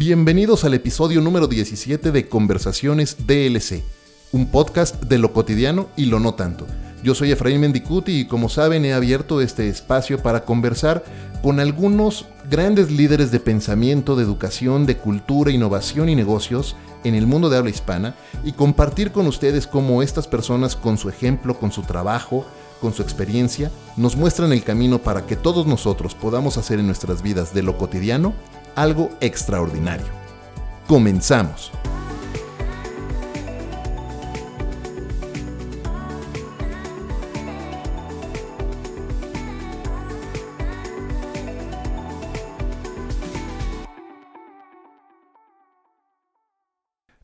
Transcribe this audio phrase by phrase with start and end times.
[0.00, 3.82] Bienvenidos al episodio número 17 de Conversaciones DLC,
[4.32, 6.66] un podcast de lo cotidiano y lo no tanto.
[7.04, 11.04] Yo soy Efraín Mendicuti y como saben he abierto este espacio para conversar
[11.42, 17.26] con algunos grandes líderes de pensamiento, de educación, de cultura, innovación y negocios en el
[17.26, 21.72] mundo de habla hispana y compartir con ustedes cómo estas personas con su ejemplo, con
[21.72, 22.46] su trabajo,
[22.80, 27.20] con su experiencia, nos muestran el camino para que todos nosotros podamos hacer en nuestras
[27.20, 28.32] vidas de lo cotidiano
[28.80, 30.06] algo extraordinario.
[30.88, 31.70] Comenzamos.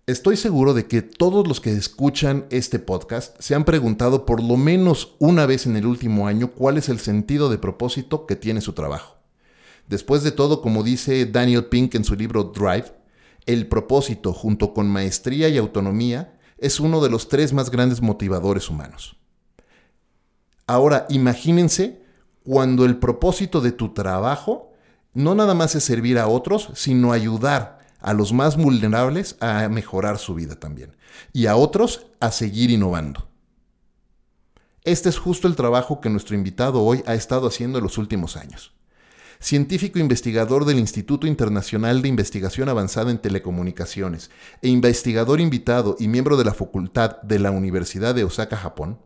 [0.06, 4.58] Estoy seguro de que todos los que escuchan este podcast se han preguntado por lo
[4.58, 8.60] menos una vez en el último año cuál es el sentido de propósito que tiene
[8.60, 9.16] su trabajo.
[9.88, 12.92] Después de todo, como dice Daniel Pink en su libro Drive,
[13.46, 18.68] el propósito junto con maestría y autonomía es uno de los tres más grandes motivadores
[18.68, 19.16] humanos.
[20.66, 22.02] Ahora, imagínense
[22.42, 24.72] cuando el propósito de tu trabajo
[25.14, 30.18] no nada más es servir a otros, sino ayudar a los más vulnerables a mejorar
[30.18, 30.96] su vida también
[31.32, 33.28] y a otros a seguir innovando.
[34.84, 38.36] Este es justo el trabajo que nuestro invitado hoy ha estado haciendo en los últimos
[38.36, 38.75] años.
[39.38, 44.30] Científico investigador del Instituto Internacional de Investigación Avanzada en Telecomunicaciones
[44.62, 48.98] e investigador invitado y miembro de la Facultad de la Universidad de Osaka, Japón,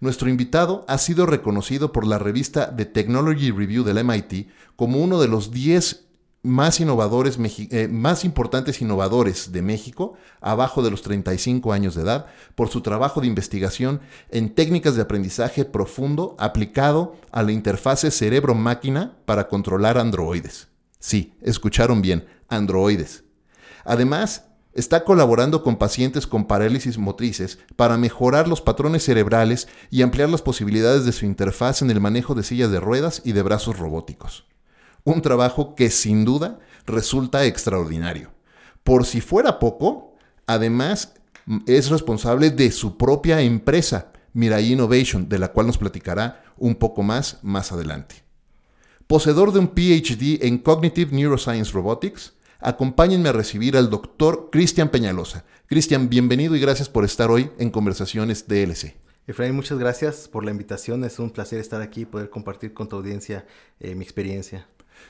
[0.00, 5.20] nuestro invitado ha sido reconocido por la revista The Technology Review del MIT como uno
[5.20, 6.07] de los 10
[6.48, 12.26] más innovadores, eh, más importantes innovadores de México, abajo de los 35 años de edad,
[12.54, 19.18] por su trabajo de investigación en técnicas de aprendizaje profundo aplicado a la interfase cerebro-máquina
[19.24, 20.68] para controlar androides.
[20.98, 23.24] Sí, escucharon bien, androides.
[23.84, 30.28] Además, está colaborando con pacientes con parálisis motrices para mejorar los patrones cerebrales y ampliar
[30.28, 33.78] las posibilidades de su interfaz en el manejo de sillas de ruedas y de brazos
[33.78, 34.46] robóticos.
[35.08, 38.30] Un trabajo que sin duda resulta extraordinario.
[38.84, 41.14] Por si fuera poco, además
[41.66, 47.02] es responsable de su propia empresa, Mirai Innovation, de la cual nos platicará un poco
[47.02, 48.16] más más adelante.
[49.06, 55.46] Poseedor de un PhD en Cognitive Neuroscience Robotics, acompáñenme a recibir al doctor Cristian Peñalosa.
[55.64, 58.94] Cristian, bienvenido y gracias por estar hoy en Conversaciones DLC.
[59.26, 61.02] Efraín, muchas gracias por la invitación.
[61.04, 63.46] Es un placer estar aquí y poder compartir con tu audiencia
[63.80, 64.68] eh, mi experiencia.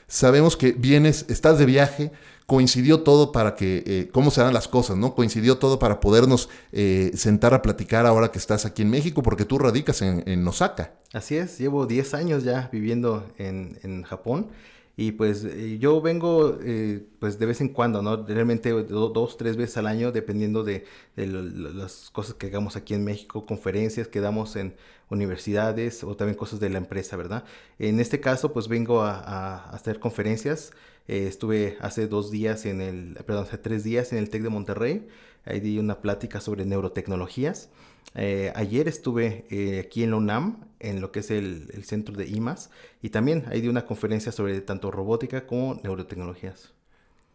[0.09, 2.11] Sabemos que vienes, estás de viaje,
[2.47, 5.13] coincidió todo para que, eh, cómo se dan las cosas, ¿no?
[5.13, 9.45] Coincidió todo para podernos eh, sentar a platicar ahora que estás aquí en México, porque
[9.45, 10.93] tú radicas en, Osaka.
[11.13, 14.49] Así es, llevo 10 años ya viviendo en, en Japón
[14.99, 18.25] y pues eh, yo vengo eh, pues de vez en cuando, ¿no?
[18.25, 20.83] Realmente dos, tres veces al año, dependiendo de,
[21.15, 24.75] las cosas que hagamos aquí en México, conferencias que damos en
[25.09, 27.45] universidades o también cosas de la empresa, ¿verdad?
[27.77, 30.73] En este caso pues vengo a, hacer conferencias.
[31.07, 34.49] Eh, estuve hace dos días en el, perdón, hace tres días en el TEC de
[34.49, 35.07] Monterrey.
[35.45, 37.69] Ahí di una plática sobre neurotecnologías.
[38.15, 42.27] Eh, ayer estuve eh, aquí en la UNAM, en lo que es el, centro de
[42.27, 42.69] IMAS,
[43.01, 46.73] y también ahí di una conferencia sobre tanto robótica como neurotecnologías.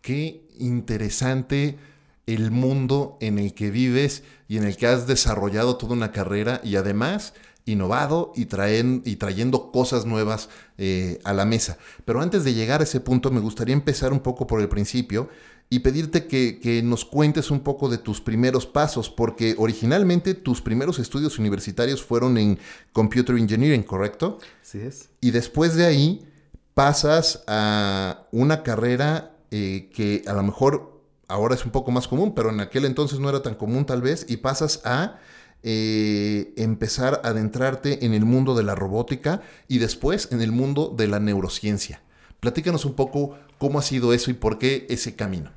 [0.01, 1.79] Qué interesante
[2.27, 6.61] el mundo en el que vives y en el que has desarrollado toda una carrera
[6.65, 7.35] y además
[7.67, 11.79] innovado y, trayendo cosas nuevas eh, a la mesa.
[12.05, 15.29] Pero antes de llegar a ese punto, me gustaría empezar un poco por el principio
[15.71, 20.99] y pedirte que, nos cuentes un poco de tus primeros pasos, porque originalmente tus primeros
[20.99, 22.59] estudios universitarios fueron en
[22.93, 24.39] Computer Engineering, ¿correcto?
[24.63, 25.09] Sí es.
[25.21, 26.27] Y después de ahí
[26.75, 32.35] pasas a una carrera eh, que a lo mejor ahora es un poco más común,
[32.35, 35.19] pero en aquel entonces no era tan común tal vez, y pasas a
[35.67, 40.93] eh, empezar a adentrarte en el mundo de la robótica y después en el mundo
[40.95, 42.03] de la neurociencia.
[42.45, 45.51] Platícanos un poco cómo ha sido eso y por qué ese camino.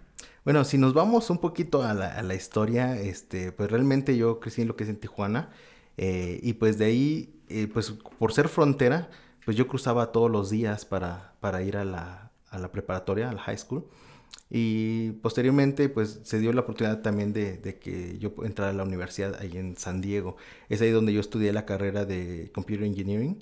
[0.46, 4.70] Bueno, si nos vamos un poquito a la, historia, este, pues realmente yo crecí en
[4.70, 5.50] lo que es en Tijuana
[5.98, 9.10] eh, y pues de ahí, eh, pues por ser frontera,
[9.44, 13.34] pues yo cruzaba todos los días para, para ir a la, a la preparatoria, a
[13.34, 13.84] la high school.
[14.50, 18.84] Y posteriormente, pues se dio la oportunidad también de, de, que yo entrara a la
[18.84, 20.38] universidad ahí en San Diego.
[20.70, 23.40] Es ahí donde yo estudié la carrera de Computer Engineering.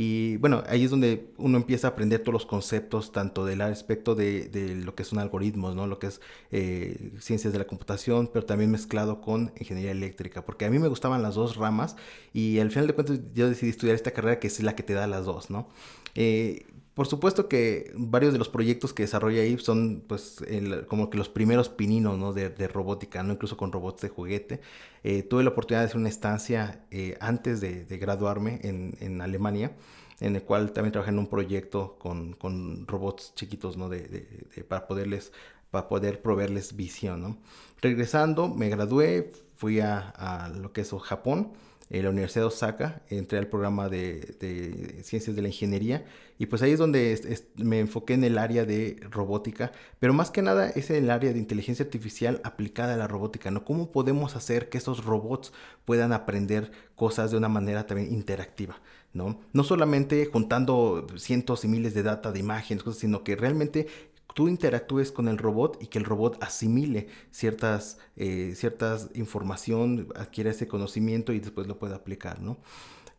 [0.00, 4.14] Y bueno, ahí es donde uno empieza a aprender todos los conceptos, tanto del aspecto
[4.14, 5.88] de, de lo que son algoritmos, ¿no?
[5.88, 6.20] Lo que es
[6.52, 10.86] eh, ciencias de la computación, pero también mezclado con ingeniería eléctrica, porque a mí me
[10.86, 11.96] gustaban las dos ramas
[12.32, 14.92] y al final de cuentas yo decidí estudiar esta carrera que es la que te
[14.92, 15.68] da las dos, ¿no?
[16.14, 16.64] Eh,
[16.98, 20.44] por supuesto que varios de los proyectos que desarrolla ahí son pues
[20.88, 22.32] como que los primeros pininos ¿no?
[22.32, 23.34] de, robótica, ¿no?
[23.34, 24.60] incluso con robots de juguete.
[25.04, 29.76] Eh, tuve la oportunidad de hacer una estancia eh, antes de, graduarme en, Alemania,
[30.18, 33.88] en el cual también trabajé en un proyecto con, con robots chiquitos ¿no?
[33.88, 34.26] de,
[34.66, 35.30] para poderles
[35.70, 37.22] para poder proveerles visión.
[37.22, 37.38] ¿no?
[37.80, 41.52] Regresando, me gradué, fui a, a lo que es Japón
[41.90, 46.04] en la Universidad de Osaka, entré al programa de, Ciencias de la Ingeniería
[46.38, 47.18] y pues ahí es donde
[47.56, 51.32] me enfoqué en el área de robótica, pero más que nada es en el área
[51.32, 53.64] de inteligencia artificial aplicada a la robótica, ¿no?
[53.64, 55.52] ¿Cómo podemos hacer que esos robots
[55.84, 58.80] puedan aprender cosas de una manera también interactiva?
[59.14, 59.40] ¿no?
[59.54, 63.86] No solamente juntando cientos y miles de data, de imágenes, cosas, sino que realmente
[64.38, 70.52] tú interactúes con el robot y que el robot asimile ciertas, eh, ciertas información, adquiera
[70.52, 72.56] ese conocimiento y después lo pueda aplicar, ¿no?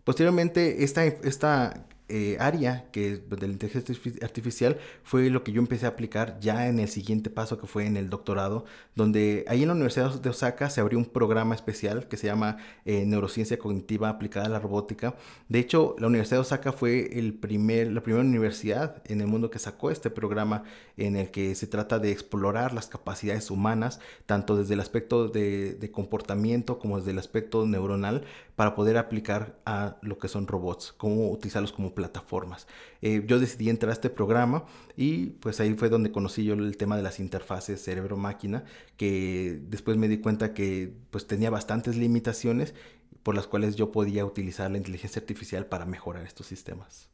[0.05, 5.85] Posteriormente, esta, esta eh, área que de la inteligencia artificial fue lo que yo empecé
[5.85, 8.65] a aplicar ya en el siguiente paso que fue en el doctorado,
[8.95, 12.57] donde ahí en la Universidad de Osaka se abrió un programa especial que se llama
[12.85, 15.15] eh, Neurociencia Cognitiva aplicada a la robótica.
[15.47, 19.49] De hecho, la Universidad de Osaka fue el primer, la primera universidad en el mundo
[19.49, 20.63] que sacó este programa
[20.97, 25.73] en el que se trata de explorar las capacidades humanas, tanto desde el aspecto de,
[25.73, 28.23] de comportamiento como desde el aspecto neuronal,
[28.55, 32.65] para poder aplicar a lo que son robots, cómo utilizarlos como plataformas.
[33.01, 34.63] Eh, yo decidí entrar a este programa
[34.95, 38.63] y pues ahí fue donde conocí yo el tema de las interfaces cerebro-máquina,
[38.95, 42.73] que después me di cuenta que pues tenía bastantes limitaciones
[43.21, 47.09] por las cuales yo podía utilizar la inteligencia artificial para mejorar estos sistemas.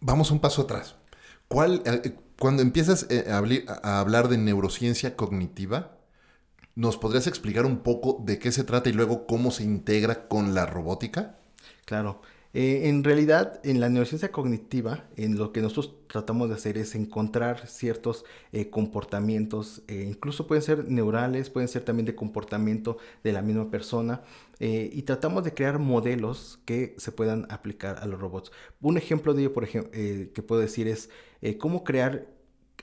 [0.00, 0.96] Vamos un paso atrás.
[1.48, 6.00] ¿Cuál, eh, cuando empiezas eh, a hablar de neurociencia cognitiva,
[6.80, 10.54] ¿Nos podrías explicar un poco de qué se trata y luego cómo se integra con
[10.54, 11.36] la robótica?
[11.84, 12.22] Claro.
[12.52, 16.96] Eh, en realidad, en la neurociencia cognitiva, en lo que nosotros tratamos de hacer es
[16.96, 23.32] encontrar ciertos eh, comportamientos, eh, incluso pueden ser neurales, pueden ser también de comportamiento de
[23.32, 24.22] la misma persona,
[24.62, 28.52] y tratamos de crear modelos que se puedan aplicar a los robots.
[28.82, 31.08] Un ejemplo de ello, por ejemplo, que puedo decir es
[31.58, 32.26] cómo crear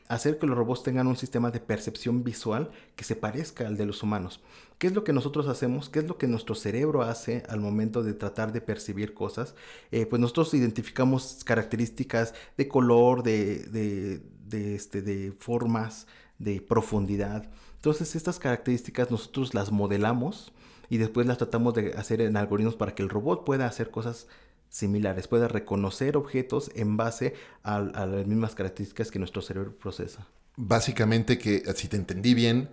[0.07, 3.85] hacer que los robots tengan un sistema de percepción visual que se parezca al de
[3.85, 4.41] los humanos.
[4.77, 5.89] ¿Qué es lo que nosotros hacemos?
[5.89, 9.55] ¿Qué es lo que nuestro cerebro hace al momento de tratar de percibir cosas?
[9.91, 14.21] Eh, pues nosotros identificamos características de color, de,
[14.51, 16.07] este, de formas,
[16.37, 17.49] de profundidad.
[17.75, 20.53] Entonces estas características nosotros las modelamos
[20.89, 24.27] y después las tratamos de hacer en algoritmos para que el robot pueda hacer cosas
[24.69, 27.33] similares, pueda reconocer objetos en base
[27.63, 30.27] a, las mismas características que nuestro cerebro procesa.
[30.55, 32.69] Básicamente que, si te entendí bien,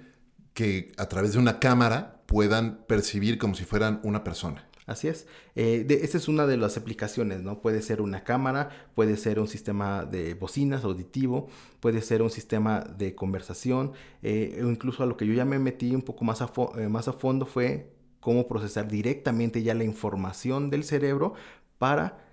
[0.55, 4.69] que a través de una cámara puedan percibir como si fueran una persona.
[4.87, 5.27] Así es.
[5.55, 7.61] Eh, esa es una de las aplicaciones, ¿no?
[7.63, 11.49] Puede ser una cámara, puede ser un sistema de bocinas auditivo,
[11.81, 13.93] puede ser un sistema de conversación,
[14.23, 16.89] eh, o incluso a lo que yo ya me metí un poco más a, eh,
[16.89, 21.35] más a fondo fue cómo procesar directamente ya la información del cerebro
[21.79, 22.25] para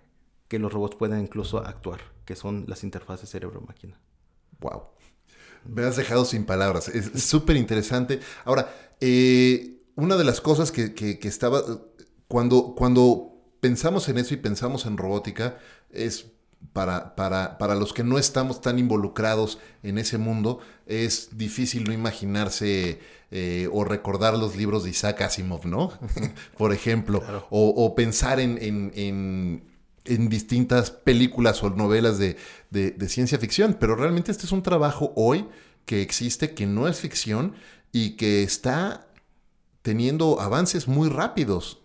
[0.48, 4.00] que los robots puedan incluso actuar, que son las interfaces cerebro-máquina.
[4.60, 4.84] Wow.
[5.66, 6.90] Me has dejado sin palabras.
[6.90, 8.20] Es súper interesante.
[8.46, 11.64] Ahora, eh, una de las cosas que, estaba.
[12.28, 15.58] Cuando, cuando pensamos en eso y pensamos en robótica,
[15.90, 16.32] es
[16.74, 21.94] para, para, para, los que no estamos tan involucrados en ese mundo, es difícil no
[21.94, 23.00] imaginarse
[23.32, 25.92] eh, o recordar los libros de Isaac Asimov, ¿no?
[26.58, 29.64] Por ejemplo, o, pensar en, en,
[30.06, 32.38] en, distintas películas o novelas de,
[32.70, 35.48] de, ciencia ficción, pero realmente este es un trabajo hoy
[35.86, 37.54] que existe, que no es ficción
[37.92, 39.08] y que está
[39.82, 41.80] teniendo avances muy rápidos.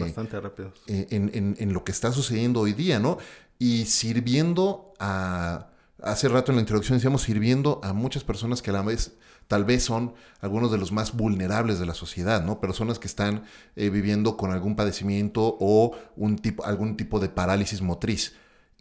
[0.00, 0.80] Bastante rápidos.
[0.86, 3.18] Eh, en, en, lo que está sucediendo hoy día, ¿no?
[3.62, 5.68] Y sirviendo a,
[6.02, 9.12] hace rato en la introducción decíamos, sirviendo a muchas personas que a la vez
[9.46, 12.58] tal vez son algunos de los más vulnerables de la sociedad, ¿no?
[12.58, 13.44] Personas que están
[13.76, 18.34] eh, viviendo con algún padecimiento o un tipo, algún tipo de parálisis motriz.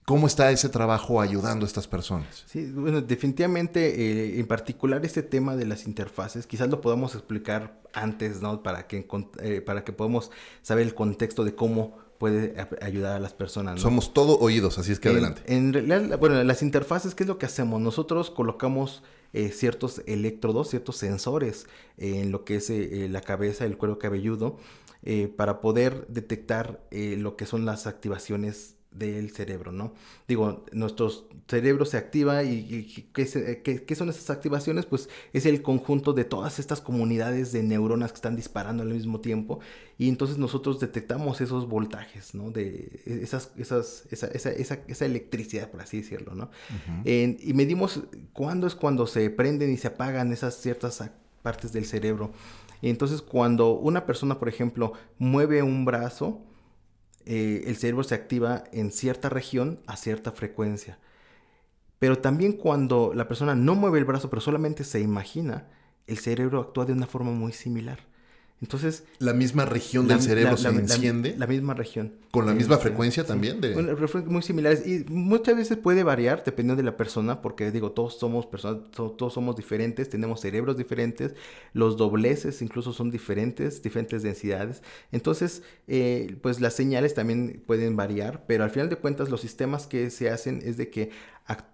[0.06, 2.44] ¿Cómo está ese trabajo ayudando a estas personas?
[2.48, 7.80] Sí, bueno, definitivamente, eh, en particular este tema de las interfaces, quizás lo podamos explicar
[7.94, 8.64] antes, ¿no?
[8.64, 9.08] Para que,
[9.44, 10.32] eh, para que podamos
[10.64, 13.82] saber el contexto de cómo puede ayudar a las personas.
[13.82, 15.42] Somos todo oídos, así es que adelante.
[15.48, 17.82] En realidad, bueno, las interfaces, ¿qué es lo que hacemos?
[17.82, 19.02] Nosotros colocamos
[19.34, 21.66] eh, ciertos electrodos, ciertos sensores
[21.98, 24.60] en lo que es eh, la cabeza, el cuero cabelludo,
[25.02, 29.94] eh, para poder detectar lo que son las activaciones del cerebro, ¿no?
[30.28, 31.10] Digo, nuestro
[31.48, 34.86] cerebro se activa y, ¿qué, son esas activaciones?
[34.86, 39.22] Pues es el conjunto de todas estas comunidades de neuronas que están disparando al mismo
[39.22, 39.60] tiempo
[39.98, 42.52] y entonces nosotros detectamos esos voltajes, ¿no?
[42.52, 46.50] De esas, esas, esa, esa, esa, electricidad, por así decirlo, ¿no?
[47.06, 48.02] y medimos
[48.34, 51.02] cuándo es cuando se prenden y se apagan esas ciertas
[51.42, 52.32] partes del cerebro.
[52.82, 56.42] Y entonces cuando una persona, por ejemplo, mueve un brazo,
[57.26, 61.00] eh, el cerebro se activa en cierta región a cierta frecuencia.
[62.00, 65.68] Pero también cuando la persona no mueve el brazo, pero solamente se imagina,
[66.08, 68.00] el cerebro actúa de una forma muy similar.
[68.62, 69.06] Entonces...
[69.18, 71.36] La misma región del cerebro se enciende.
[71.36, 72.14] La, misma región.
[72.30, 73.60] Con la misma frecuencia también.
[73.60, 73.76] De...
[74.28, 74.86] muy similares.
[74.86, 79.34] Y muchas veces puede variar dependiendo de la persona, porque digo, todos somos personas, todos
[79.34, 81.34] somos diferentes, tenemos cerebros diferentes,
[81.74, 84.84] los dobleces incluso son diferentes, diferentes densidades.
[85.12, 89.88] Entonces, eh, pues las señales también pueden variar, pero al final de cuentas los sistemas
[89.88, 91.10] que se hacen es de que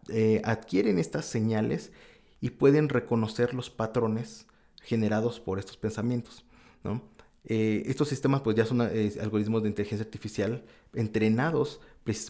[0.08, 1.92] eh, adquieren estas señales
[2.40, 4.48] y pueden reconocer los patrones
[4.84, 6.46] generados por estos pensamientos.
[7.50, 11.80] Eh, estos sistemas pues ya son eh, algoritmos de inteligencia artificial entrenados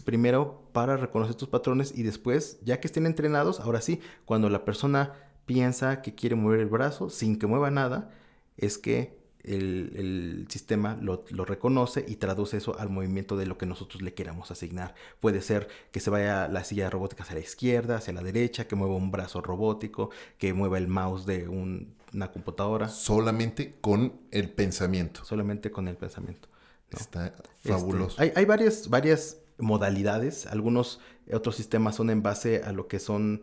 [0.04, 4.64] primero para reconocer estos patrones y después, ya que estén entrenados, ahora sí, cuando la
[4.64, 5.14] persona
[5.46, 8.10] piensa que quiere mover el brazo sin que mueva nada,
[8.56, 14.02] es que el, sistema lo, reconoce y traduce eso al movimiento de lo que nosotros
[14.02, 14.94] le queramos asignar.
[15.20, 18.76] Puede ser que se vaya la silla robótica hacia la izquierda, hacia la derecha, que
[18.76, 22.88] mueva un brazo robótico, que mueva el mouse de un una computadora.
[22.88, 25.24] Solamente con el pensamiento.
[25.24, 26.48] Solamente con el pensamiento.
[26.90, 28.20] Está este, fabuloso.
[28.20, 30.46] hay, hay varias, varias modalidades.
[30.46, 31.00] Algunos
[31.32, 33.42] otros sistemas son en base a lo que son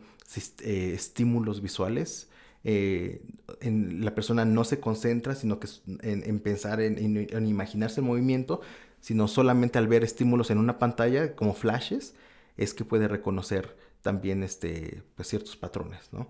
[0.62, 2.29] eh, estímulos visuales.
[2.63, 3.22] Eh,
[3.62, 5.67] en, la persona no se concentra, sino que
[6.01, 8.62] en, pensar, en, imaginarse el movimiento,
[9.01, 12.15] sino solamente al ver estímulos en una pantalla como flashes,
[12.57, 16.27] es que puede reconocer también este, pues, ciertos patrones, ¿no?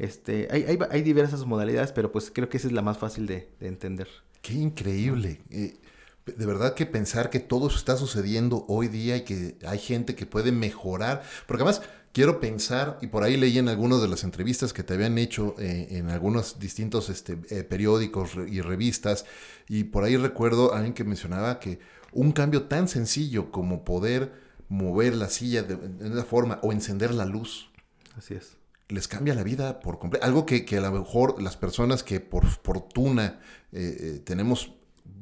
[0.00, 4.08] Este, hay, diversas modalidades, pero pues creo que esa es la más fácil de, entender.
[4.40, 5.42] Qué increíble.
[5.50, 5.76] Eh,
[6.24, 10.14] de verdad que pensar que todo eso está sucediendo hoy día y que hay gente
[10.14, 11.22] que puede mejorar.
[11.46, 11.82] Porque además
[12.14, 15.54] quiero pensar, y por ahí leí en algunas de las entrevistas que te habían hecho
[15.58, 19.26] eh, en algunos distintos este, eh, periódicos y revistas,
[19.68, 21.78] y por ahí recuerdo a alguien que mencionaba que
[22.12, 24.32] un cambio tan sencillo como poder
[24.70, 27.68] mover la silla de, de una forma o encender la luz.
[28.16, 28.59] Así es
[28.90, 30.24] les cambia la vida por completo.
[30.26, 33.40] Algo que, a lo mejor las personas que por fortuna
[33.72, 34.72] eh, eh, tenemos,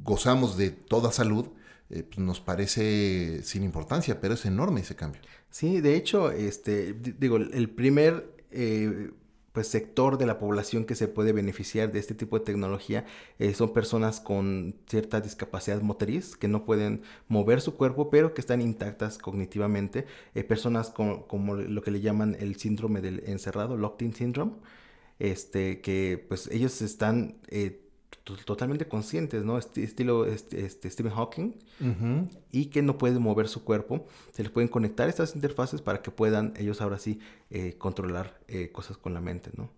[0.03, 1.47] gozamos de toda salud,
[1.89, 5.21] eh, pues nos parece sin importancia, pero es enorme ese cambio.
[5.49, 8.35] Sí, de hecho, este, digo, el primer
[9.59, 13.05] pues, sector de la población que se puede beneficiar de este tipo de tecnología
[13.39, 18.39] eh, son personas con cierta discapacidad motriz que no pueden mover su cuerpo pero que
[18.39, 20.05] están intactas cognitivamente.
[20.33, 24.53] Eh, personas con, como lo que le llaman el síndrome del encerrado locked-in syndrome
[25.19, 27.81] este que pues ellos están eh,
[28.45, 29.57] totalmente conscientes, ¿no?
[29.57, 31.53] estilo este, este, Stephen Hawking,
[32.51, 34.05] y que no pueden mover su cuerpo.
[34.31, 37.19] Se les pueden conectar estas interfaces para que puedan ellos ahora sí
[37.49, 39.69] eh, controlar eh, cosas con la mente, ¿no?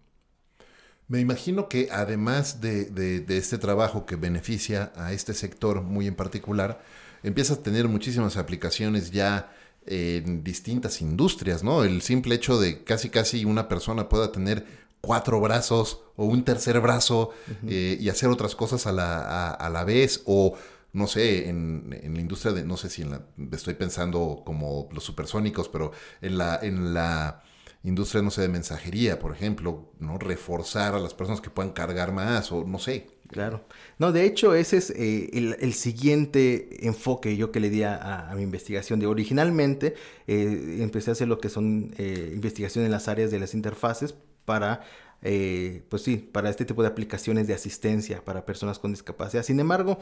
[1.07, 6.81] Me imagino que además de, este trabajo que beneficia a este sector muy en particular,
[7.21, 9.53] empieza a tener muchísimas aplicaciones ya
[9.85, 11.83] en distintas industrias, ¿no?
[11.83, 14.65] El simple hecho de casi casi una persona pueda tener
[15.01, 17.31] cuatro brazos o un tercer brazo
[17.67, 20.55] eh, y hacer otras cosas a la, a, la vez o
[20.93, 24.89] no sé, en, en, la industria de, no sé si en la, estoy pensando como
[24.91, 25.91] los supersónicos, pero
[26.21, 27.43] en la, en la
[27.83, 30.17] industria, no sé, de mensajería, por ejemplo, ¿no?
[30.17, 33.07] Reforzar a las personas que puedan cargar más o no sé.
[33.29, 33.63] Claro.
[33.97, 38.43] No, de hecho, ese es eh, el, siguiente enfoque yo que le di a, mi
[38.43, 38.99] investigación.
[38.99, 39.95] De originalmente
[40.27, 44.15] eh, empecé a hacer lo que son eh, investigaciones en las áreas de las interfaces
[44.45, 44.81] para,
[45.21, 49.43] eh, pues sí, para este tipo de aplicaciones de asistencia para personas con discapacidad.
[49.43, 49.99] Sin embargo,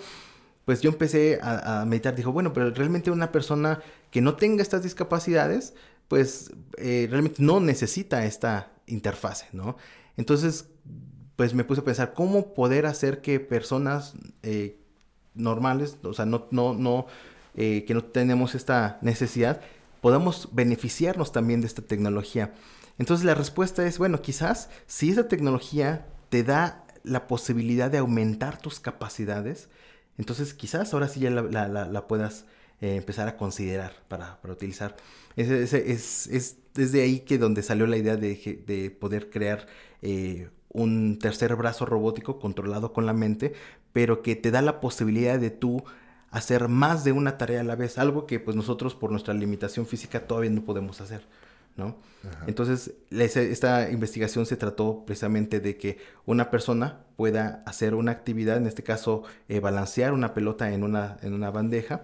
[0.66, 3.82] pues yo empecé a, meditar, dijo, bueno, pero realmente una persona
[4.12, 5.74] que no tenga estas discapacidades,
[6.08, 9.78] pues eh, realmente no necesita esta interfase, ¿no?
[10.18, 10.68] Entonces,
[11.36, 14.78] pues me puse a pensar, ¿cómo poder hacer que personas eh,
[15.34, 17.08] normales, o sea, no, no, no,
[17.56, 19.60] que no tenemos esta necesidad,
[20.02, 22.54] podamos beneficiarnos también de esta tecnología?
[23.00, 28.62] Entonces la respuesta es, bueno, quizás si esa tecnología te da la posibilidad de aumentar
[28.62, 29.70] tus capacidades,
[30.18, 32.46] entonces quizás ahora sí ya la, puedas
[32.82, 34.98] eh, empezar a considerar para, utilizar.
[35.38, 39.66] Es, es, desde ahí que donde salió la idea de, poder crear
[40.02, 43.54] eh, un tercer brazo robótico controlado con la mente,
[43.94, 45.84] pero que te da la posibilidad de tú
[46.32, 49.88] hacer más de una tarea a la vez, algo que pues nosotros por nuestra limitación
[49.88, 51.24] física todavía no podemos hacer.
[51.80, 51.98] ¿No?
[52.48, 58.68] Entonces, esta investigación se trató precisamente de que una persona pueda hacer una actividad, en
[58.68, 62.04] este caso, eh, balancear una pelota en una, en una bandeja,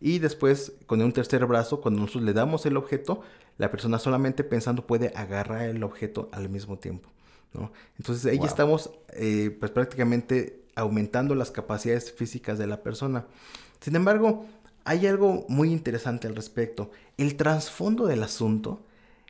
[0.00, 3.22] y después, con un tercer brazo, cuando nosotros le damos el objeto,
[3.56, 7.08] la persona solamente pensando puede agarrar el objeto al mismo tiempo,
[7.52, 7.72] ¿no?
[7.96, 13.26] Entonces, ahí estamos, eh, pues prácticamente aumentando las capacidades físicas de la persona.
[13.80, 14.46] Sin embargo,
[14.84, 16.90] hay algo muy interesante al respecto.
[17.16, 18.82] El trasfondo del asunto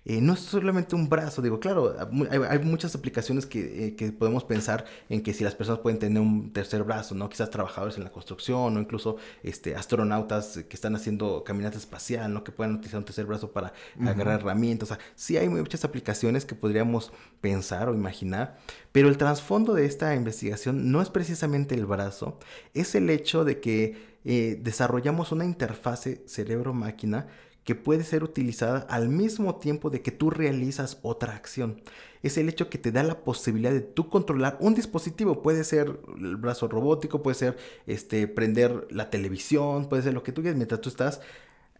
[0.06, 1.96] eh, no es solamente un brazo, digo, claro,
[2.30, 6.52] hay, muchas aplicaciones eh, que, podemos pensar en que si las personas pueden tener un
[6.52, 7.30] tercer brazo, ¿no?
[7.30, 12.44] Quizás trabajadores en la construcción o incluso este, astronautas que están haciendo caminata espacial, ¿no?
[12.44, 14.90] Que puedan utilizar un tercer brazo para agarrar herramientas.
[14.90, 18.58] O sea, sí hay muchas aplicaciones que podríamos pensar o imaginar,
[18.92, 22.38] pero el trasfondo de esta investigación no es precisamente el brazo,
[22.74, 27.26] es el hecho de que eh, desarrollamos una interfase cerebro-máquina
[27.64, 31.82] que puede ser utilizada al mismo tiempo de que tú realizas otra acción.
[32.22, 35.42] Es el hecho que te da la posibilidad de tú controlar un dispositivo.
[35.42, 37.56] Puede ser el brazo robótico, puede ser
[37.86, 41.20] este, prender la televisión, puede ser lo que tú quieras mientras tú estás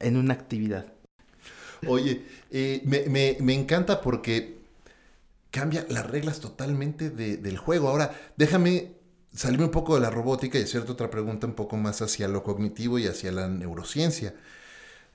[0.01, 0.93] en una actividad.
[1.87, 4.59] Oye, eh, me, encanta porque
[5.51, 7.89] cambia las reglas totalmente del juego.
[7.89, 8.93] Ahora, déjame
[9.35, 12.43] salirme un poco de la robótica y hacerte otra pregunta un poco más hacia lo
[12.43, 14.35] cognitivo y hacia la neurociencia.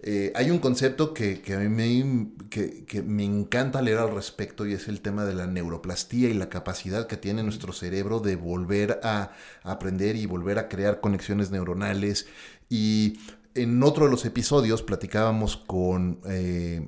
[0.01, 4.71] Eh, hay un concepto que, a mí me, que, me encanta leer al respecto y
[4.73, 9.01] es el tema de la neuroplastía y la capacidad que tiene nuestro cerebro de volver
[9.03, 12.27] a, aprender y volver a crear conexiones neuronales.
[12.69, 13.19] Y
[13.55, 16.87] en otro de los episodios platicábamos con, eh,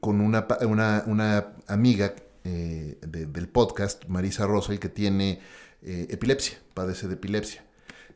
[0.00, 0.46] con una,
[1.66, 2.14] amiga
[2.44, 5.40] eh, del podcast, Marisa Rosel, que tiene
[5.82, 7.62] epilepsia, padece de epilepsia.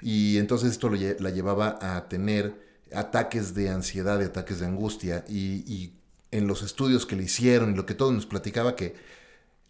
[0.00, 5.94] Y entonces esto la llevaba a tener ataques de ansiedad, de ataques de angustia, y,
[6.30, 8.94] en los estudios que le hicieron y lo que todo nos platicaba que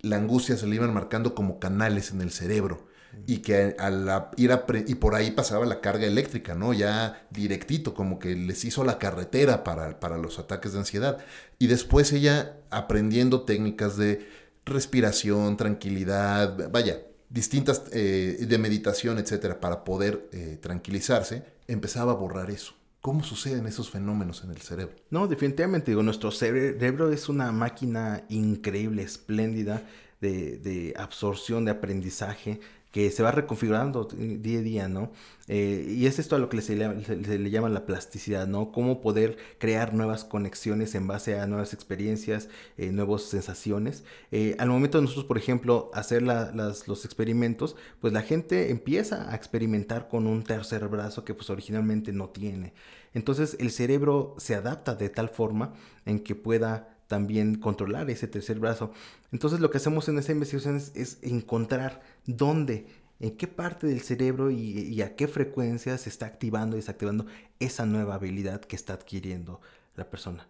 [0.00, 2.86] la angustia se le iban marcando como canales en el cerebro
[3.26, 6.72] y que al ir a y por ahí pasaba la carga eléctrica, ¿no?
[6.72, 11.18] Ya directito, como que les hizo la carretera para, para los ataques de ansiedad.
[11.58, 14.26] Y después ella aprendiendo técnicas de
[14.64, 17.02] respiración, tranquilidad, vaya,
[17.32, 22.74] distintas eh, de meditación, etcétera, para poder eh, tranquilizarse, empezaba a borrar eso.
[23.02, 24.94] ¿Cómo suceden esos fenómenos en el cerebro?
[25.10, 29.82] No, definitivamente, digo, nuestro cerebro es una máquina increíble, espléndida
[30.20, 32.60] de, de absorción, de aprendizaje,
[32.92, 35.10] que se va reconfigurando día a día, ¿no?
[35.48, 38.70] Eh, y es esto a lo que se le, llama la plasticidad, ¿no?
[38.70, 44.04] Cómo poder crear nuevas conexiones en base a nuevas experiencias, eh, nuevas sensaciones.
[44.30, 49.34] Eh, al momento de nosotros, por ejemplo, hacer los experimentos, pues la gente empieza a
[49.34, 52.74] experimentar con un tercer brazo que pues originalmente no tiene.
[53.14, 55.74] Entonces el cerebro se adapta de tal forma
[56.04, 58.90] en que pueda también controlar ese tercer brazo.
[59.32, 62.86] Entonces lo que hacemos en esa investigación es, encontrar dónde,
[63.20, 67.26] en qué parte del cerebro y, a qué frecuencia se está activando y desactivando
[67.60, 69.60] esa nueva habilidad que está adquiriendo
[69.94, 70.48] la persona.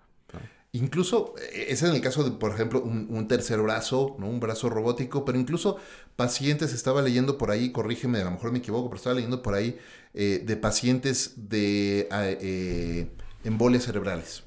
[0.70, 4.28] Incluso, e, ese es el caso de, por ejemplo, un, tercer brazo, ¿no?
[4.28, 5.78] un brazo robótico, pero incluso
[6.14, 9.54] pacientes, estaba leyendo por ahí, corrígeme, a lo mejor me equivoco, pero estaba leyendo por
[9.54, 9.80] ahí
[10.14, 13.10] eh, de pacientes de eh,
[13.42, 14.44] embolias cerebrales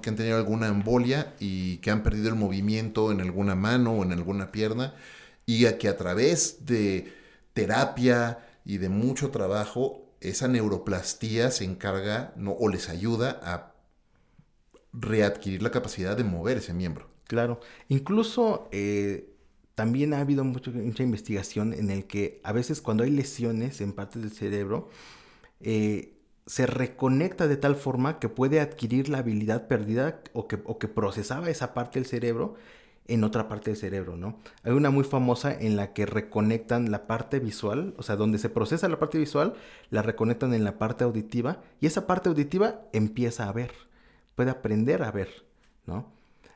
[0.00, 4.02] que han tenido alguna embolia y que han perdido el movimiento en alguna mano o
[4.02, 4.94] en alguna pierna
[5.46, 7.12] y a que a través de
[7.52, 13.72] terapia y de mucho trabajo esa neuroplastía se encarga no, o les ayuda a
[14.92, 17.08] readquirir la capacidad de mover ese miembro.
[17.26, 19.32] Claro, incluso eh,
[19.74, 24.22] también ha habido mucha investigación en el que a veces cuando hay lesiones en partes
[24.22, 24.90] del cerebro,
[25.60, 26.11] eh,
[26.46, 30.88] se reconecta de tal forma que puede adquirir la habilidad perdida o que, o que
[30.88, 32.56] procesaba esa parte del cerebro
[33.06, 34.38] en otra parte del cerebro, ¿no?
[34.62, 38.48] Hay una muy famosa en la que reconectan la parte visual, o sea, donde se
[38.48, 39.54] procesa la parte visual,
[39.90, 43.72] la reconectan en la parte auditiva y esa parte auditiva empieza a ver,
[44.36, 45.44] puede aprender a ver,
[45.86, 46.12] ¿no?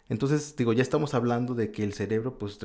[0.09, 2.59] Entonces, digo, ya estamos hablando de que el cerebro, pues,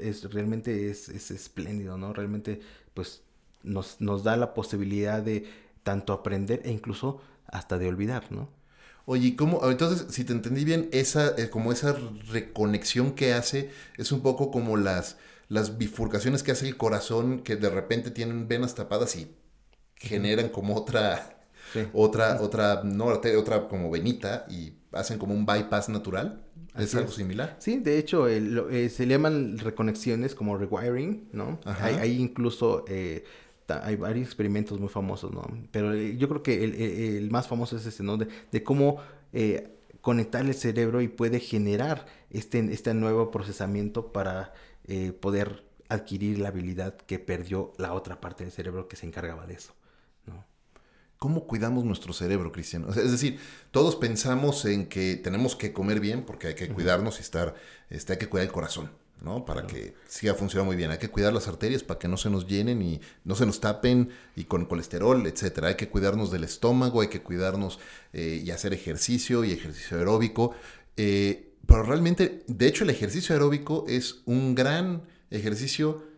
[0.00, 2.14] es, realmente es, es, espléndido, ¿no?
[2.14, 2.60] Realmente,
[2.94, 3.22] pues,
[3.62, 5.44] nos, nos da la posibilidad de
[5.82, 8.48] tanto aprender e incluso hasta de olvidar, ¿no?
[9.06, 9.68] Oye, ¿cómo?
[9.68, 11.96] Entonces, si te entendí bien, esa, eh, como esa
[12.30, 15.16] reconexión que hace es un poco como las,
[15.48, 19.34] las bifurcaciones que hace el corazón, que de repente tienen venas tapadas y
[19.96, 21.40] generan como otra,
[21.92, 26.44] otra, otra, no, otra como venita y hacen como un bypass natural.
[26.78, 27.56] ¿Es algo similar?
[27.58, 31.58] Sí, de hecho, eh, se llaman reconexiones como rewiring, ¿no?
[31.64, 33.24] Hay, hay, incluso eh,
[33.70, 35.42] hay varios experimentos muy famosos, ¿no?
[35.70, 38.16] Pero eh, yo creo que el, más famoso es ese, ¿no?
[38.16, 38.98] De, cómo
[39.32, 44.52] eh, conectar el cerebro y puede generar este, este nuevo procesamiento para
[44.86, 49.46] eh, poder adquirir la habilidad que perdió la otra parte del cerebro que se encargaba
[49.46, 49.74] de eso.
[50.26, 50.44] ¿no?
[51.18, 52.86] ¿Cómo cuidamos nuestro cerebro, Cristian?
[52.88, 53.38] es decir,
[53.72, 57.54] todos pensamos en que tenemos que comer bien porque hay que cuidarnos y estar,
[57.90, 58.90] este, hay que cuidar el corazón.
[59.22, 59.44] ¿No?
[59.44, 60.90] Para que siga funcionando muy bien.
[60.90, 63.60] Hay que cuidar las arterias para que no se nos llenen y no se nos
[63.60, 65.68] tapen y con colesterol, etcétera.
[65.68, 67.78] Hay que cuidarnos del estómago, hay que cuidarnos
[68.12, 70.54] eh, y hacer ejercicio y ejercicio aeróbico.
[70.96, 76.09] Eh, pero realmente, de hecho, el ejercicio aeróbico es un gran ejercicio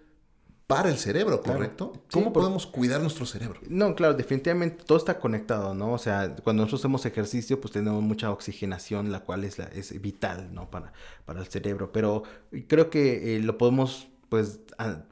[0.72, 1.92] para el cerebro, ¿correcto?
[2.10, 3.60] ¿Cómo podemos cuidar nuestro cerebro?
[3.68, 5.92] No, claro, definitivamente todo está conectado, ¿no?
[5.92, 10.00] O sea, cuando nosotros hacemos ejercicio, pues tenemos mucha oxigenación, la cual es, la, es
[10.00, 10.70] vital, ¿no?
[10.70, 10.94] Para,
[11.26, 11.92] para el cerebro.
[11.92, 12.22] Pero
[12.68, 14.60] creo que eh, lo podemos pues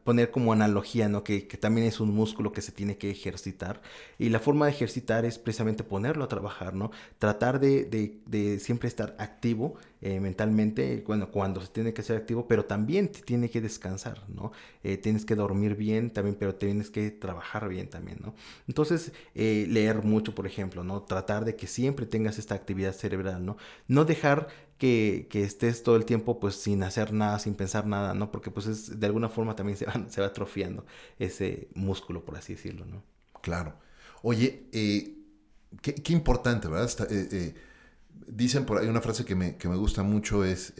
[0.02, 1.24] poner como analogía, ¿no?
[1.24, 3.82] Que, también es un músculo que se tiene que ejercitar.
[4.18, 6.90] Y la forma de ejercitar es precisamente ponerlo a trabajar, ¿no?
[7.18, 12.64] Tratar de, siempre estar activo eh, mentalmente, bueno, cuando se tiene que ser activo, pero
[12.64, 14.52] también te tiene que descansar, ¿no?
[14.82, 18.34] Eh, tienes que dormir bien también, pero tienes que trabajar bien también, ¿no?
[18.68, 21.02] Entonces, eh, leer mucho, por ejemplo, ¿no?
[21.02, 23.58] Tratar de que siempre tengas esta actividad cerebral, ¿no?
[23.86, 24.48] No dejar
[24.80, 28.32] que, estés todo el tiempo pues sin hacer nada, sin pensar nada, ¿no?
[28.32, 30.84] Porque pues es, de alguna forma también se va, se va atrofiando
[31.18, 33.04] ese músculo, por así decirlo, ¿no?
[33.42, 33.74] Claro.
[34.22, 35.14] Oye, eh,
[35.82, 36.90] qué, importante, ¿verdad?
[37.10, 37.54] Eh, eh,
[38.26, 40.72] dicen por ahí una frase que me, gusta mucho es,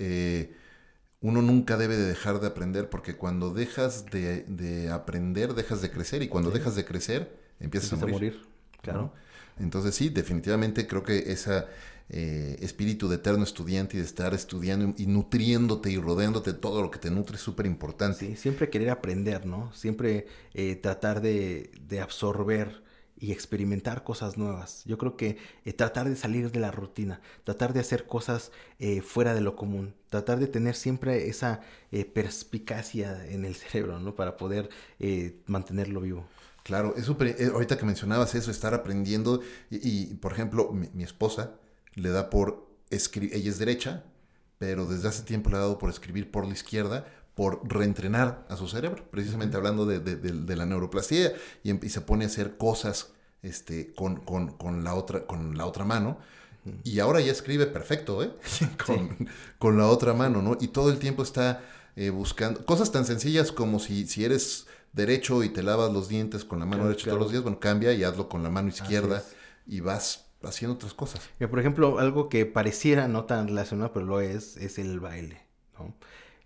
[1.21, 6.23] uno nunca debe de dejar de aprender porque cuando dejas de, aprender, dejas de crecer
[6.23, 8.13] y cuando dejas de crecer, empiezas, a morir.
[8.13, 8.41] morir.
[8.81, 9.13] Claro.
[9.59, 11.67] Entonces sí, definitivamente creo que esa,
[12.13, 16.91] eh, espíritu de eterno estudiante y de estar estudiando y nutriéndote y rodeándote todo lo
[16.91, 18.27] que te nutre es súper importante.
[18.27, 19.73] Sí, siempre querer aprender, ¿no?
[19.73, 21.71] Siempre eh, tratar de,
[22.03, 22.83] absorber
[23.17, 24.83] y experimentar cosas nuevas.
[24.87, 28.51] Yo creo que eh, tratar de salir de la rutina, tratar de hacer cosas
[29.05, 31.61] fuera de lo común, tratar de tener siempre esa
[32.13, 34.17] perspicacia en el cerebro, ¿no?
[34.17, 34.69] Para poder
[35.47, 36.27] mantenerlo vivo.
[36.65, 41.53] Claro, es súper, ahorita que mencionabas eso, estar aprendiendo y, por ejemplo, mi esposa,
[41.95, 44.05] le da por escribir, ella es derecha,
[44.59, 48.57] pero desde hace tiempo le ha dado por escribir por la izquierda, por reentrenar a
[48.57, 53.95] su cerebro, precisamente hablando de, la neuroplastía, y, y, se pone a hacer cosas este,
[53.95, 56.19] con, con, la, otra, con la otra mano.
[56.85, 58.33] Y ahora ya escribe perfecto, ¿eh?
[59.59, 60.59] con, la otra mano, ¿no?
[60.61, 61.63] Y todo el tiempo está
[61.97, 66.45] eh, buscando cosas tan sencillas como si, si eres derecho y te lavas los dientes
[66.45, 69.23] con la mano derecha todos los días, bueno, cambia y hazlo con la mano izquierda
[69.67, 71.29] y vas haciendo otras cosas.
[71.39, 75.43] Por ejemplo, algo que pareciera no tan relacionado, pero lo es, es el baile.
[75.79, 75.95] ¿no?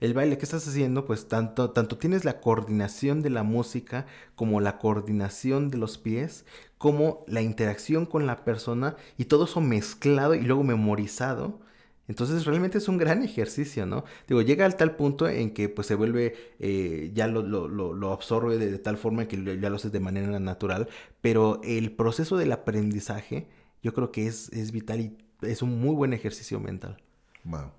[0.01, 4.61] El baile que estás haciendo, pues tanto, tanto tienes la coordinación de la música como
[4.61, 6.45] la coordinación de los pies,
[6.79, 11.61] como la interacción con la persona y todo eso mezclado y luego memorizado.
[12.07, 14.05] Entonces realmente es un gran ejercicio, ¿no?
[14.29, 18.13] Digo, llega al tal punto en que pues se vuelve, eh, ya lo, lo, lo,
[18.13, 20.89] absorbe de, de, tal forma que ya lo haces de manera natural,
[21.23, 23.49] pero el proceso del aprendizaje
[23.85, 26.97] yo creo que es, es vital y es un muy buen ejercicio mental.
[27.45, 27.71] Wow.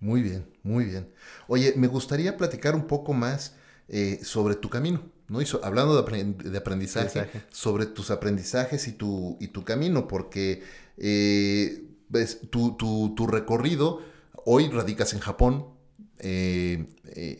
[0.00, 1.08] Muy bien, muy bien.
[1.46, 3.54] Oye, me gustaría platicar un poco más
[3.88, 5.42] eh, sobre tu camino, ¿no?
[5.42, 10.62] Y hablando de, aprendizaje, sobre tus aprendizajes y tu, y tu camino, porque
[10.96, 14.02] eh, ves, tu, tu, recorrido,
[14.46, 15.66] hoy radicas en Japón,
[16.20, 16.86] eh,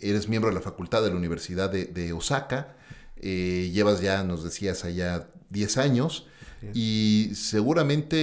[0.03, 2.77] eres miembro de la facultad de la Universidad de, de Osaka,
[3.21, 6.29] llevas ya, nos decías, allá 10 años.
[6.73, 8.17] Y seguramente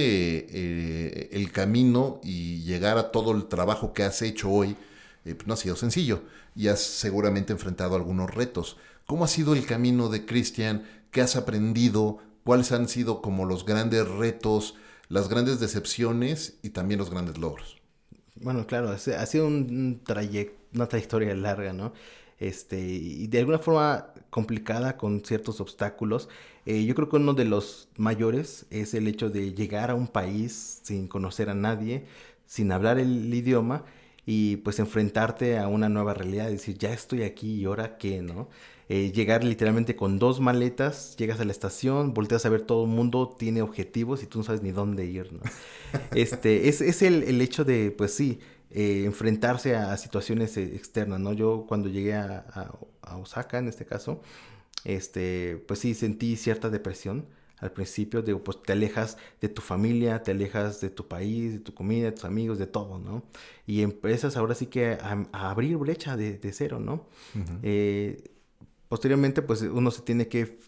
[0.50, 4.76] eh, el camino y llegar a todo el trabajo que has hecho hoy
[5.24, 6.22] eh, pues no ha sido sencillo
[6.56, 8.76] y has seguramente enfrentado algunos retos.
[9.06, 10.84] ¿Cómo ha sido el camino de Cristian?
[11.10, 12.18] ¿Qué has aprendido?
[12.44, 14.74] ¿Cuáles han sido como los grandes retos,
[15.08, 17.76] las grandes decepciones y también los grandes logros?
[18.34, 21.92] Bueno, claro, ha sido un trayecto, una trayectoria larga, ¿no?
[22.42, 26.28] Este, y de alguna forma complicada con ciertos obstáculos.
[26.66, 30.08] Eh, yo creo que uno de los mayores es el hecho de llegar a un
[30.08, 32.04] país sin conocer a nadie,
[32.46, 33.84] sin hablar el idioma
[34.26, 38.48] y pues enfrentarte a una nueva realidad, decir, ya estoy aquí y ahora qué, ¿no?
[38.88, 42.90] Eh, llegar literalmente con dos maletas, llegas a la estación, volteas a ver todo el
[42.90, 45.40] mundo, tiene objetivos y tú no sabes ni dónde ir, ¿no?
[46.14, 48.40] este, es, es el, el, hecho de, pues sí,
[48.72, 51.32] eh, enfrentarse a, situaciones eh, externas, ¿no?
[51.32, 52.72] Yo cuando llegué a,
[53.14, 54.22] Osaka, en este caso,
[54.84, 57.26] este, pues sí, sentí cierta depresión
[57.58, 61.58] al principio, digo, pues te alejas de tu familia, te alejas de tu país, de
[61.60, 63.22] tu comida, de tus amigos, de todo, ¿no?
[63.66, 67.06] Y empiezas ahora sí que a, abrir brecha de, cero, ¿no?
[67.62, 68.32] Eh,
[68.88, 70.58] posteriormente, pues uno se tiene que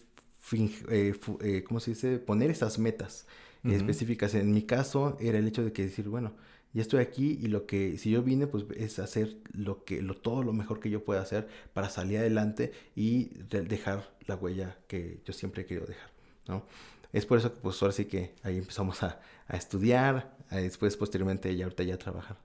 [0.53, 2.19] eh, ¿cómo se dice?
[2.19, 3.25] Poner esas metas
[3.63, 4.35] específicas.
[4.35, 6.33] En mi caso era el hecho de que decir, bueno,
[6.75, 10.13] ya estoy aquí y lo que, si yo vine, pues es hacer lo que, lo,
[10.13, 15.21] todo lo mejor que yo pueda hacer para salir adelante y dejar la huella que
[15.25, 16.11] yo siempre he querido dejar,
[16.49, 16.65] ¿no?
[17.13, 21.55] Es por eso que pues ahora sí que ahí empezamos a, a estudiar, después posteriormente
[21.55, 22.37] ya ahorita ya a trabajar.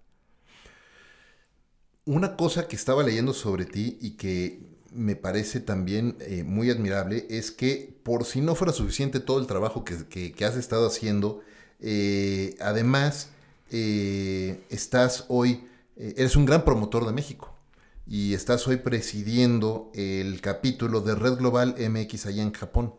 [2.05, 4.61] Una cosa que estaba leyendo sobre ti y que
[4.93, 9.49] me parece también eh, muy admirable es que por si no fuera suficiente todo el
[9.49, 11.41] trabajo que, has estado haciendo,
[11.81, 13.31] eh, además
[13.71, 17.55] eh, estás hoy, eres un gran promotor de México
[18.07, 22.95] y estás hoy presidiendo el capítulo de Red Global MX allá en Japón.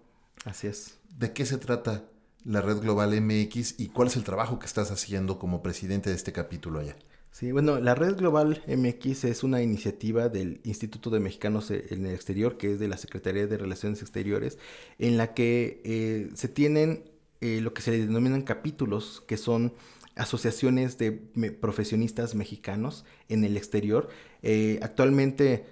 [0.46, 0.98] Así es.
[1.18, 2.06] ¿De qué se trata
[2.44, 6.16] la Red Global MX y cuál es el trabajo que estás haciendo como presidente de
[6.16, 6.96] este capítulo allá?
[7.32, 12.14] Sí, bueno, la Red Global MX es una iniciativa del Instituto de Mexicanos en el
[12.14, 14.58] Exterior, que es de la Secretaría de Relaciones Exteriores,
[15.00, 19.74] en la que eh, se tienen eh, lo que se denominan capítulos, que son
[20.16, 24.10] asociaciones de profesionistas mexicanos en el exterior.
[24.42, 25.66] Eh, actualmente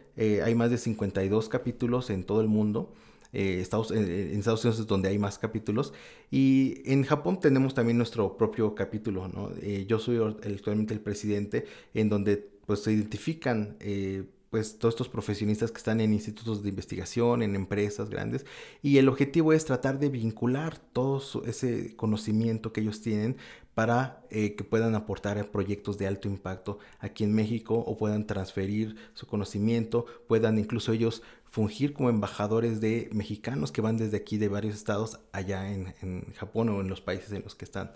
[0.43, 2.93] hay más de 52 capítulos en todo el mundo.
[3.31, 5.93] Eh, Estados, en Estados Unidos es donde hay más capítulos.
[6.31, 9.51] Y en Japón tenemos también nuestro propio capítulo, ¿no?
[9.61, 15.09] Eh, yo soy actualmente el presidente, en donde pues se identifican eh, pues todos estos
[15.09, 18.45] profesionistas que están en institutos de investigación, en empresas grandes,
[18.81, 23.37] y el objetivo es tratar de vincular todo ese conocimiento que ellos tienen
[23.79, 28.97] para que puedan aportar a proyectos de alto impacto aquí en México o puedan transferir
[29.13, 34.49] su conocimiento, puedan incluso ellos fungir como embajadores de mexicanos que van desde aquí de
[34.49, 35.93] varios estados allá en,
[36.33, 37.93] Japón o en los países en los que están.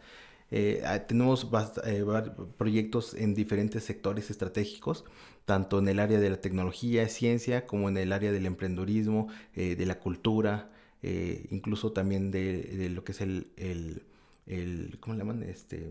[0.51, 1.49] Eh, ah, tenemos
[1.83, 2.05] eh,
[2.55, 5.03] proyectos en diferentes sectores estratégicos,
[5.43, 9.75] tanto en el área de la tecnología, ciencia, como en el área del emprendurismo, eh,
[9.75, 10.69] de la cultura,
[11.51, 14.03] incluso también de, lo que es el, el,
[14.47, 15.43] el ¿cómo le llaman?
[15.43, 15.89] Este,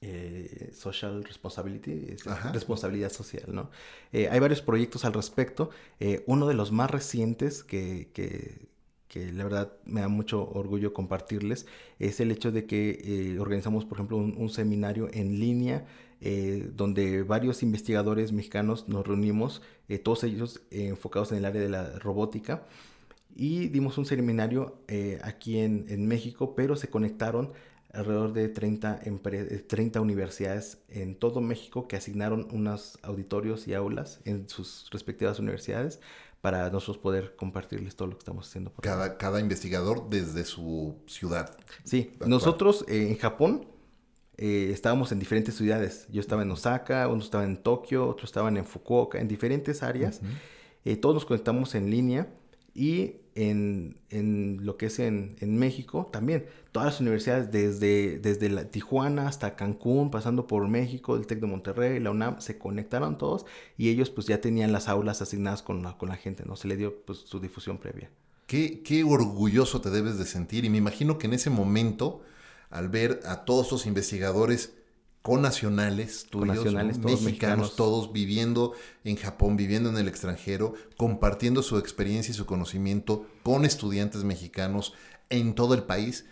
[0.00, 2.14] eh, social responsibility,
[2.52, 3.68] responsabilidad social, ¿no?
[4.12, 5.70] Eh, hay varios proyectos al respecto.
[5.98, 8.68] Eh, uno de los más recientes que, que,
[9.08, 11.66] que, la verdad me da mucho orgullo compartirles
[11.98, 15.84] es el hecho de que organizamos, por ejemplo, un, seminario en línea
[16.76, 19.62] donde varios investigadores mexicanos nos reunimos,
[20.04, 22.62] todos ellos enfocados en el área de la robótica.
[23.38, 24.82] Y dimos un seminario
[25.22, 27.52] aquí en, en México, pero se conectaron
[27.92, 29.00] alrededor de 30,
[29.66, 36.00] 30 universidades en todo México que asignaron unos auditorios y aulas en sus respectivas universidades
[36.40, 38.72] para nosotros poder compartirles todo lo que estamos haciendo.
[38.80, 41.56] cada, cada investigador desde su ciudad.
[41.84, 43.66] Sí, nosotros eh, en Japón
[44.36, 46.06] eh, estábamos en diferentes ciudades.
[46.10, 50.20] Yo estaba en Osaka, uno estaba en Tokio, otros estaban en Fukuoka, en diferentes áreas.
[50.84, 52.28] Eh, todos nos conectamos en línea
[52.72, 56.46] y en, lo que es en, México también.
[56.72, 61.46] Todas las universidades, desde, desde la, Tijuana hasta Cancún, pasando por México, el TEC de
[61.46, 63.46] Monterrey, la UNAM, se conectaron todos
[63.76, 66.56] y ellos pues ya tenían las aulas asignadas con la, con la gente, ¿no?
[66.56, 68.10] Se le dio pues su difusión previa.
[68.46, 72.22] Qué, qué orgulloso te debes de sentir y me imagino que en ese momento,
[72.70, 74.74] al ver a todos estos investigadores
[75.28, 78.72] con nacionales todos mexicanos, todos viviendo
[79.04, 84.94] en Japón, viviendo en el extranjero, compartiendo su experiencia y su conocimiento con estudiantes mexicanos
[85.28, 86.24] en todo el país.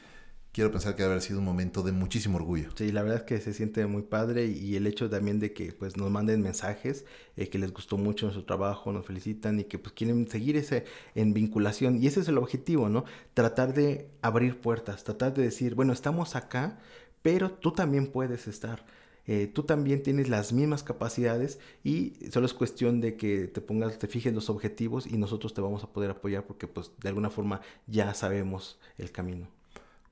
[0.53, 2.71] Quiero pensar que haber sido un momento de muchísimo orgullo.
[2.75, 5.75] Sí, la verdad es que se siente muy padre y el hecho también de que
[5.75, 7.05] pues nos manden mensajes,
[7.37, 10.87] eh, que les gustó mucho nuestro trabajo, nos felicitan y que pues quieren seguir ese
[11.15, 12.03] en vinculación.
[12.03, 13.05] Y ese es el objetivo, ¿no?
[13.35, 16.79] Tratar de abrir puertas, tratar de decir, bueno, estamos acá,
[17.23, 18.85] pero tú también puedes estar.
[19.29, 23.99] Eh, tú también tienes las mismas capacidades y solo es cuestión de que te pongas,
[23.99, 27.31] te fijes los objetivos y nosotros te vamos a poder apoyar porque pues de alguna
[27.31, 29.49] forma ya sabemos el camino.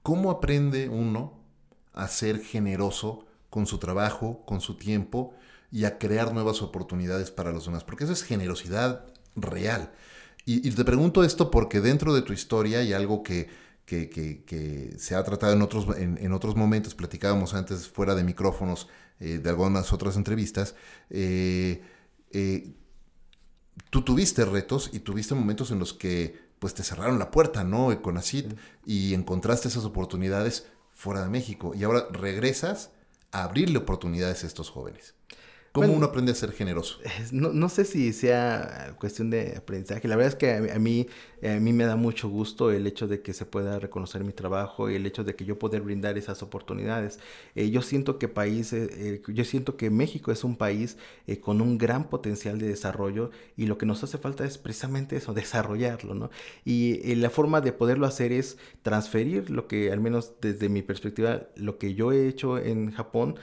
[0.02, 1.34] ¿Cómo aprende uno
[1.92, 5.32] a ser generoso con su trabajo, con su tiempo
[5.70, 7.84] y a crear nuevas oportunidades para los demás?
[7.84, 9.92] Porque eso es generosidad real.
[10.44, 13.48] y te pregunto esto porque dentro de tu historia hay algo que
[13.84, 18.88] que, se ha tratado en otros, en, otros momentos, platicábamos antes fuera de micrófonos
[19.20, 20.74] eh, de algunas otras entrevistas,
[21.10, 21.82] eh,
[22.30, 22.72] eh,
[23.90, 28.00] tú tuviste retos y tuviste momentos en los que pues te cerraron la puerta, ¿no?
[28.00, 28.54] Con ACID
[28.86, 32.90] y encontraste esas oportunidades fuera de México y ahora regresas
[33.32, 35.14] a abrirle oportunidades a estos jóvenes.
[35.74, 37.00] ¿Cómo uno aprende a ser generoso?
[37.32, 40.06] No, no, sé si sea cuestión de aprendizaje.
[40.06, 41.08] La verdad es que a, mí,
[41.42, 44.88] a mí me da mucho gusto el hecho de que se pueda reconocer mi trabajo
[44.88, 47.18] y el hecho de que yo poder brindar esas oportunidades.
[47.56, 51.60] Eh, yo siento que país, eh, yo siento que México es un país eh, con
[51.60, 56.14] un gran potencial de desarrollo y lo que nos hace falta es precisamente eso, desarrollarlo,
[56.14, 56.30] ¿no?
[56.64, 61.48] Y la forma de poderlo hacer es transferir lo que, al menos desde mi perspectiva,
[61.56, 63.34] lo que yo he hecho en Japón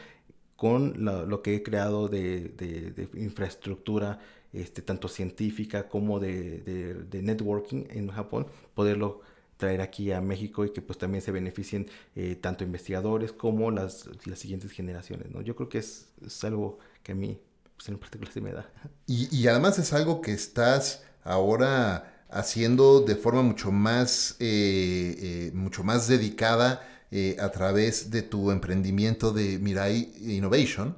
[0.62, 4.20] con lo que he creado de, infraestructura,
[4.54, 8.46] este, tanto científica como de, networking en Japón,
[8.76, 9.22] poderlo
[9.58, 14.08] traer aquí a México y que pues también se beneficien eh, tanto investigadores como las,
[14.36, 15.42] siguientes generaciones, ¿no?
[15.42, 16.06] Yo creo que es,
[16.44, 17.40] algo que a mí
[17.76, 18.70] pues, en particular se me da.
[19.08, 25.84] Y, además es algo que estás ahora haciendo de forma mucho más, eh, eh, mucho
[25.84, 30.96] más dedicada eh, a través de tu emprendimiento de Mirai Innovation,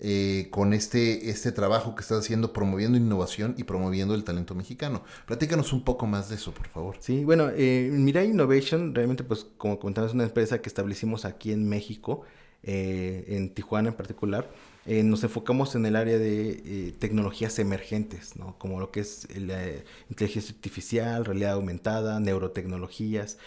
[0.00, 5.04] eh, con este, este trabajo que estás haciendo promoviendo innovación y promoviendo el talento mexicano.
[5.24, 6.96] Platícanos un poco más de eso, por favor.
[6.98, 11.52] Sí, bueno, eh, Mirai Innovation realmente, pues como comentamos, es una empresa que establecimos aquí
[11.52, 12.22] en México,
[12.64, 14.50] en Tijuana en particular.
[14.86, 18.58] nos enfocamos en el área de tecnologías emergentes, ¿no?
[18.58, 19.62] como lo que es la
[20.10, 23.38] inteligencia artificial, realidad aumentada, neurotecnologías.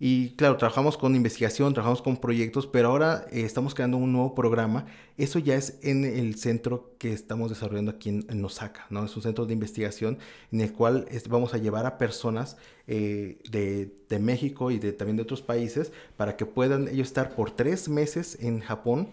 [0.00, 4.32] Y claro, trabajamos con investigación, trabajamos con proyectos, pero ahora eh, estamos creando un nuevo
[4.32, 4.86] programa.
[5.16, 9.04] Eso ya es en el centro que estamos desarrollando aquí en, Osaka, ¿no?
[9.04, 10.18] Es un centro de investigación
[10.52, 12.56] en el cual vamos a llevar a personas
[12.86, 17.34] eh, de, de, México y de, también de otros países para que puedan ellos estar
[17.34, 19.08] por tres meses en Japón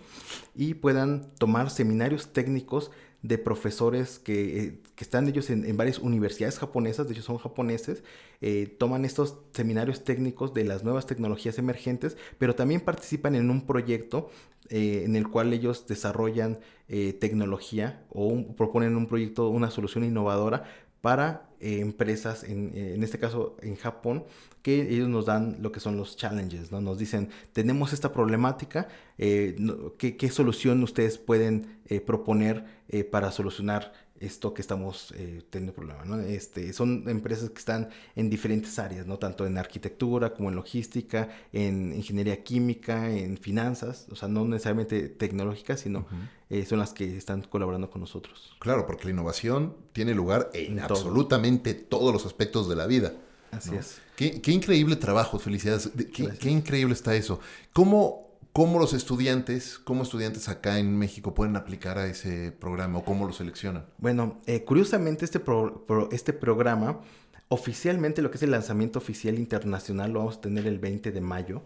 [0.54, 2.91] y puedan tomar seminarios técnicos
[3.27, 8.03] de profesores que, eh, que están ellos en, varias universidades japonesas, de hecho son japoneses,
[8.41, 13.65] eh, toman estos seminarios técnicos de las nuevas tecnologías emergentes, pero también participan en un
[13.65, 14.29] proyecto
[14.69, 16.59] eh, en el cual ellos desarrollan
[17.19, 20.65] tecnología o proponen un proyecto, una solución innovadora
[21.05, 24.23] para empresas, en, en, este caso en Japón,
[24.63, 26.81] que ellos nos dan lo que son los challenges, ¿no?
[26.81, 28.87] Nos dicen, tenemos esta problemática,
[29.19, 29.55] eh,
[29.99, 35.13] ¿qué, solución ustedes pueden eh, proponer eh, para solucionar esto que estamos
[35.49, 36.19] teniendo problema, ¿no?
[36.19, 39.19] Este, son empresas que están en diferentes áreas, ¿no?
[39.19, 45.10] Tanto en arquitectura como en logística, en ingeniería química, en finanzas, o sea, no necesariamente
[45.10, 46.06] tecnológicas, sino
[46.67, 48.56] son las que están colaborando con nosotros.
[48.60, 53.13] Claro, porque la innovación tiene lugar en, absolutamente todos los aspectos de la vida.
[53.51, 54.01] Así es.
[54.15, 55.91] Qué, increíble trabajo, felicidades.
[56.13, 57.39] Qué, increíble está eso.
[57.73, 58.24] ¿Cómo,
[58.55, 63.27] ¿Cómo los estudiantes, cómo estudiantes acá en México pueden aplicar a ese programa o cómo
[63.27, 63.85] lo seleccionan?
[63.97, 65.41] Bueno, eh, curiosamente este,
[66.11, 67.01] este programa,
[67.49, 71.19] oficialmente lo que es el lanzamiento oficial internacional lo vamos a tener el 20 de
[71.19, 71.63] mayo.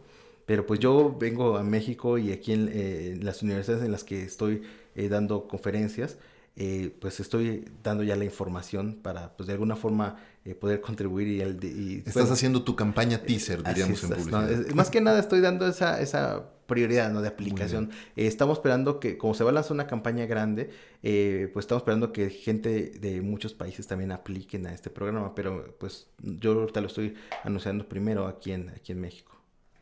[0.48, 4.24] Pero pues yo vengo a México y aquí en eh, las universidades en las que
[4.24, 4.64] estoy
[4.96, 6.18] eh, dando conferencias,
[6.56, 11.28] eh, pues estoy dando ya la información para, pues de alguna forma, eh, poder contribuir
[11.28, 11.42] y...
[11.42, 14.68] El, y Estás haciendo tu campaña teaser, diríamos en publicidad.
[14.74, 17.22] más que nada estoy dando esa, esa prioridad ¿no?
[17.22, 17.92] de aplicación.
[18.16, 20.70] Eh, estamos esperando que, como se va a lanzar una campaña grande,
[21.02, 26.08] pues estamos esperando que gente de muchos países también apliquen a este programa, pero pues
[26.22, 29.32] yo ahorita lo estoy anunciando primero aquí en, aquí en México.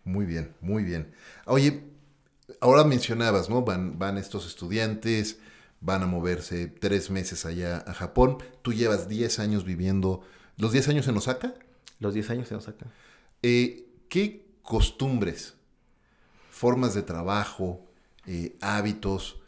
[0.04, 1.12] Muy bien, muy bien.
[1.46, 1.84] Oye,
[2.62, 3.64] ahora mencionabas, ¿no?
[3.64, 5.40] Van, van estos estudiantes
[5.82, 8.38] van a moverse tres meses allá a Japón.
[8.62, 10.22] Tú llevas 10 años viviendo,
[10.58, 11.54] ¿los 10 años en Osaka?
[12.00, 12.86] Los 10 años en Osaka.
[13.42, 15.56] Eh, ¿Qué costumbres,
[16.50, 17.86] formas de trabajo,
[18.26, 19.40] eh, hábitos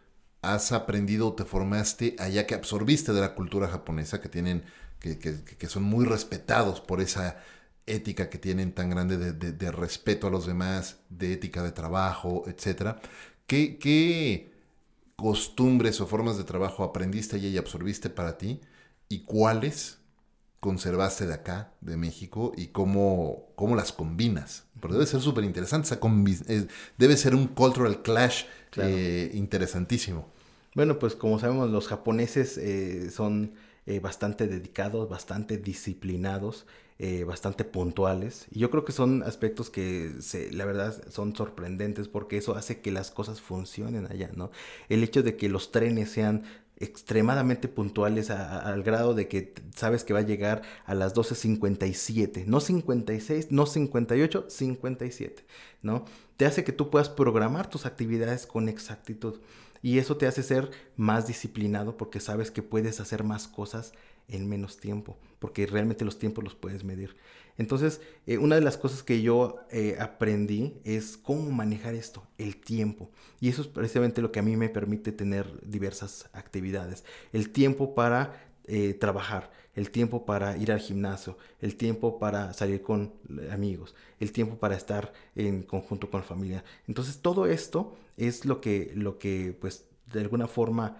[0.41, 4.63] has aprendido o te formaste allá que absorbiste de la cultura japonesa, que tienen,
[4.99, 7.43] que, son muy respetados por esa
[7.85, 13.01] ética que tienen tan grande de, respeto a los demás, de ética de trabajo, etcétera?
[13.47, 14.48] ¿Qué, qué
[15.19, 18.61] costumbres o formas de trabajo aprendiste y absorbiste para ti
[19.09, 19.99] y cuáles
[20.59, 24.65] conservaste de acá, de México, y cómo, cómo las combinas.
[24.81, 25.97] Pero debe ser súper interesante,
[26.97, 28.43] debe ser un cultural clash
[28.75, 30.27] eh, interesantísimo.
[30.75, 33.53] Bueno, pues como sabemos, los japoneses eh, son
[33.85, 36.65] eh, bastante dedicados, bastante disciplinados,
[37.01, 38.47] eh, bastante puntuales.
[38.51, 40.13] Y yo creo que son aspectos que
[40.51, 44.51] la verdad son sorprendentes porque eso hace que las cosas funcionen allá, ¿no?
[44.89, 46.43] El hecho de que los trenes sean
[46.75, 52.59] extremadamente puntuales al grado de que sabes que va a llegar a las 12.57, no
[52.59, 55.45] 56, no 58, 57,
[55.81, 56.03] ¿no?
[56.35, 59.39] Te hace que tú puedas programar tus actividades con exactitud.
[59.81, 63.93] Y eso te hace ser más disciplinado porque sabes que puedes hacer más cosas
[64.29, 67.15] en menos tiempo, porque realmente los tiempos los puedes medir.
[67.59, 72.55] Entonces, eh, una de las cosas que yo eh, aprendí es cómo manejar esto, el
[72.55, 73.11] tiempo.
[73.41, 77.03] Y eso es precisamente lo que a mí me permite tener diversas actividades.
[77.33, 82.81] El tiempo para eh, trabajar, el tiempo para ir al gimnasio, el tiempo para salir
[82.81, 83.13] con
[83.51, 86.63] amigos, el tiempo para estar en conjunto con la familia.
[86.87, 90.97] Entonces, todo esto es lo que, lo que pues, de alguna forma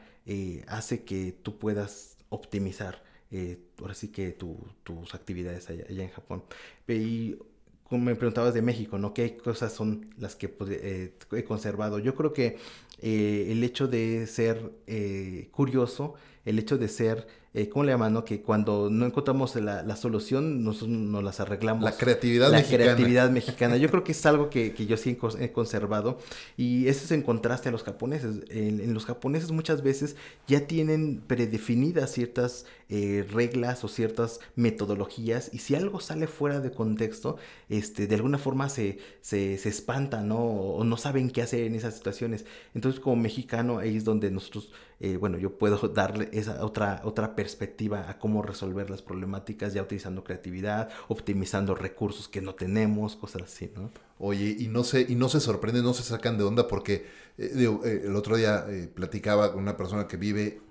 [0.68, 3.02] hace que tú puedas optimizar
[3.32, 6.44] eh, ahora sí que tus actividades allá, en Japón.
[6.88, 7.36] Y
[7.84, 9.14] como me preguntabas de México, ¿no?
[9.14, 12.00] ¿Qué cosas son las que eh, he conservado?
[12.00, 12.58] Yo creo que
[13.02, 18.14] eh, el hecho de ser eh, curioso, el hecho de ser eh, ¿cómo le llaman?
[18.14, 18.26] No?
[18.26, 21.84] Que cuando no encontramos la, la, solución, nosotros nos las arreglamos.
[21.84, 22.78] La creatividad mexicana.
[22.78, 23.78] La creatividad mexicana.
[23.78, 26.20] Yo creo que es algo que, que, yo sí he conservado.
[26.58, 28.44] Y eso es en contraste a los japoneses.
[28.50, 30.16] En, en los japoneses muchas veces
[30.48, 35.52] ya tienen predefinidas ciertas eh, reglas o ciertas metodologías.
[35.54, 37.38] Y si algo sale fuera de contexto,
[37.70, 40.40] este, de alguna forma se, se, se espantan, ¿no?
[40.40, 42.46] O no saben qué hacer en esas situaciones.
[42.74, 44.72] Entonces, como mexicano, ahí es donde nosotros
[45.02, 49.82] eh, bueno, yo puedo darle esa otra, otra perspectiva a cómo resolver las problemáticas ya
[49.82, 53.92] utilizando creatividad, optimizando recursos que no tenemos, cosas así, ¿no?
[54.18, 57.06] Oye, y no se, y no se sorprenden, no se sacan de onda porque
[57.38, 57.52] eh,
[57.84, 60.62] eh, el otro día platicaba con una persona que vive,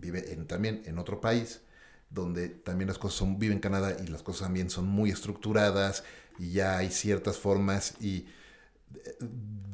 [0.00, 1.60] vive también en otro país,
[2.08, 6.04] donde también las cosas son, vive en Canadá y las cosas también son muy estructuradas
[6.38, 8.26] y ya hay ciertas formas y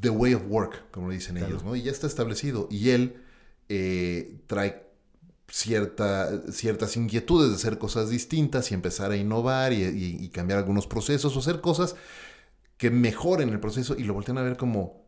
[0.00, 1.74] the way of work, como dicen ellos, ¿no?
[1.76, 2.68] Y ya está establecido.
[2.70, 3.16] Y él
[3.68, 4.84] eh, trae
[5.48, 11.36] cierta, ciertas inquietudes de hacer cosas distintas y empezar a innovar y, cambiar algunos procesos
[11.36, 11.96] o hacer cosas
[12.76, 15.06] que mejoren el proceso y lo voltean a ver como,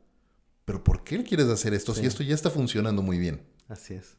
[0.65, 3.43] pero ¿por qué quieres hacer esto si esto ya está funcionando muy bien?
[3.69, 4.17] Así es.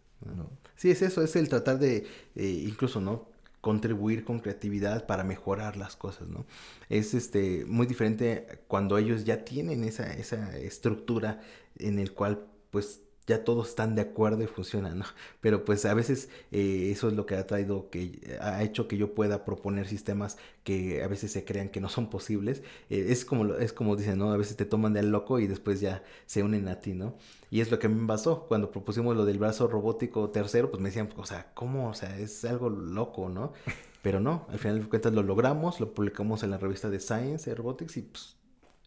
[0.75, 3.29] Sí, es eso, es el tratar de, eh, incluso, ¿no?
[3.61, 6.45] Contribuir con creatividad para mejorar las cosas, ¿no?
[6.89, 11.41] Es este muy diferente cuando ellos ya tienen esa, esa estructura
[11.77, 15.05] en el cual pues ya todos están de acuerdo y funcionan, ¿no?
[15.41, 18.97] Pero pues a veces eh, eso es lo que ha traído, que ha hecho que
[18.97, 22.63] yo pueda proponer sistemas que a veces se crean que no son posibles.
[22.89, 24.31] Eh, es, como, es como dicen, ¿no?
[24.31, 27.15] A veces te toman de loco y después ya se unen a ti, ¿no?
[27.51, 28.47] Y es lo que a mí me pasó.
[28.47, 31.89] Cuando propusimos lo del brazo robótico tercero, pues me decían, o sea, ¿cómo?
[31.89, 33.53] O sea, es algo loco, ¿no?
[34.01, 37.53] Pero no, al final de cuentas lo logramos, lo publicamos en la revista de Science
[37.53, 38.37] Robotics y pues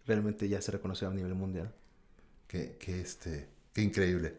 [0.07, 1.75] realmente ya se reconoció a nivel mundial.
[2.47, 4.37] Que, que este Qué increíble.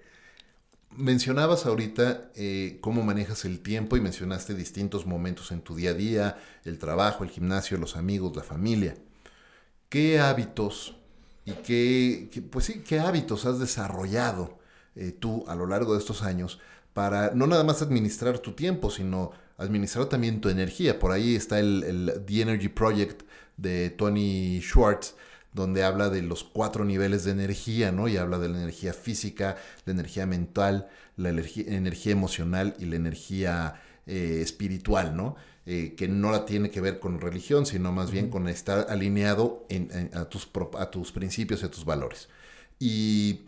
[0.96, 5.94] Mencionabas ahorita eh, cómo manejas el tiempo y mencionaste distintos momentos en tu día a
[5.94, 8.96] día, el trabajo, el gimnasio, los amigos, la familia.
[9.88, 10.98] ¿Qué hábitos
[11.46, 14.60] y qué, pues sí, qué hábitos has desarrollado
[14.96, 16.60] eh, tú a lo largo de estos años
[16.94, 21.00] para no nada más administrar tu tiempo, sino administrar también tu energía?
[21.00, 23.22] Por ahí está el, el The Energy Project
[23.56, 25.16] de Tony Schwartz,
[25.54, 28.08] donde habla de los cuatro niveles de energía, ¿no?
[28.08, 30.88] Y habla de la energía física, la energía mental,
[31.18, 35.36] la energía, emocional y la energía eh, espiritual, ¿no?
[35.66, 39.68] Eh, que no la tiene que ver con religión, sino más bien con estar alineado
[40.14, 40.50] a, tus,
[40.80, 42.30] a tus principios y a tus valores.
[42.80, 43.42] Y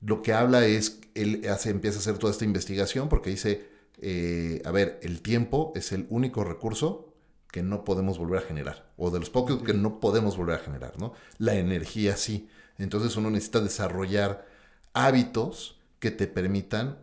[0.00, 3.68] lo que habla es, él hace, empieza a hacer toda esta investigación porque dice,
[4.00, 7.07] eh, a ver, el tiempo es el único recurso
[7.50, 10.64] que no podemos volver a generar, o de los pocos que no podemos volver a
[10.64, 11.14] generar, ¿no?
[11.38, 12.48] La energía sí.
[12.76, 14.46] Entonces uno necesita desarrollar
[14.92, 16.98] hábitos que te permitan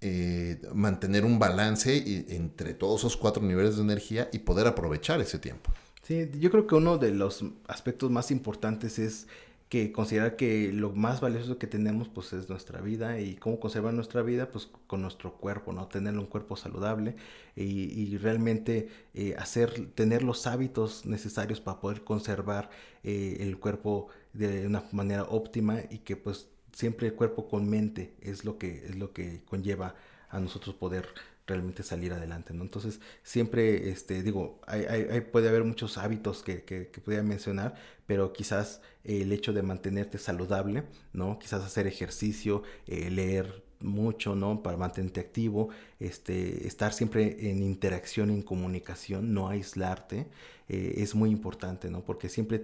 [0.00, 5.38] eh, mantener un balance entre todos esos cuatro niveles de energía y poder aprovechar ese
[5.38, 5.72] tiempo.
[6.02, 9.26] Sí, yo creo que uno de los aspectos más importantes es
[9.68, 13.94] que considerar que lo más valioso que tenemos pues es nuestra vida y cómo conservar
[13.94, 15.88] nuestra vida pues con nuestro cuerpo, ¿no?
[15.88, 17.16] Tener un cuerpo saludable
[17.56, 22.70] y, realmente eh, hacer, tener los hábitos necesarios para poder conservar
[23.02, 28.14] eh, el cuerpo de una manera óptima y que pues siempre el cuerpo con mente
[28.20, 29.94] es lo que, es lo que conlleva
[30.28, 31.06] a nosotros poder
[31.46, 32.62] realmente salir adelante, ¿no?
[32.62, 37.74] Entonces, siempre, este, digo, hay, puede haber muchos hábitos que, que, mencionar,
[38.06, 41.38] pero quizás el hecho de mantenerte saludable, ¿no?
[41.38, 44.62] Quizás hacer ejercicio, eh, leer mucho, ¿no?
[44.62, 45.68] Para mantenerte activo,
[46.00, 50.26] este, estar siempre en interacción, en comunicación, no aislarte,
[50.68, 52.04] eh, es muy importante, ¿no?
[52.04, 52.62] Porque siempre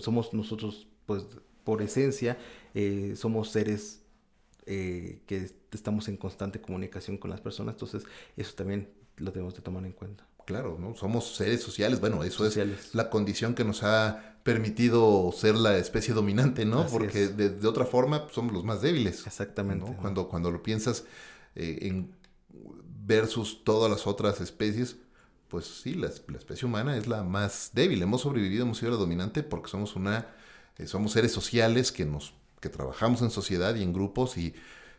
[0.00, 1.26] somos nosotros, pues,
[1.64, 2.38] por esencia,
[2.74, 4.01] eh, somos seres
[4.66, 8.04] eh, que estamos en constante comunicación con las personas, entonces
[8.36, 10.26] eso también lo tenemos de tomar en cuenta.
[10.44, 10.96] Claro, ¿no?
[10.96, 16.14] Somos seres sociales, bueno, eso es la condición que nos ha permitido ser la especie
[16.14, 16.86] dominante, ¿no?
[16.88, 19.26] Porque de, otra forma pues, somos los más débiles.
[19.26, 19.94] Exactamente.
[20.00, 21.04] Cuando, cuando lo piensas
[21.54, 22.12] eh, en
[23.04, 24.96] versus todas las otras especies,
[25.48, 28.02] pues sí, la, especie humana es la más débil.
[28.02, 30.26] Hemos sobrevivido, hemos sido la dominante porque somos una,
[30.78, 34.54] eh, somos seres sociales que nos, que trabajamos en sociedad y en grupos y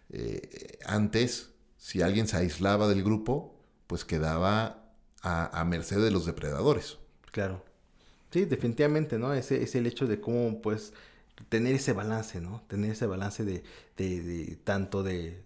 [0.09, 3.55] eh, antes, si alguien se aislaba del grupo,
[3.87, 4.91] pues quedaba
[5.21, 6.97] a, merced de los depredadores.
[7.31, 7.63] Claro.
[8.31, 9.33] Sí, definitivamente, ¿no?
[9.33, 10.91] Ese es el hecho de cómo, pues,
[11.47, 12.61] tener ese balance, ¿no?
[12.67, 13.63] Tener ese balance de,
[13.95, 15.41] de, tanto de,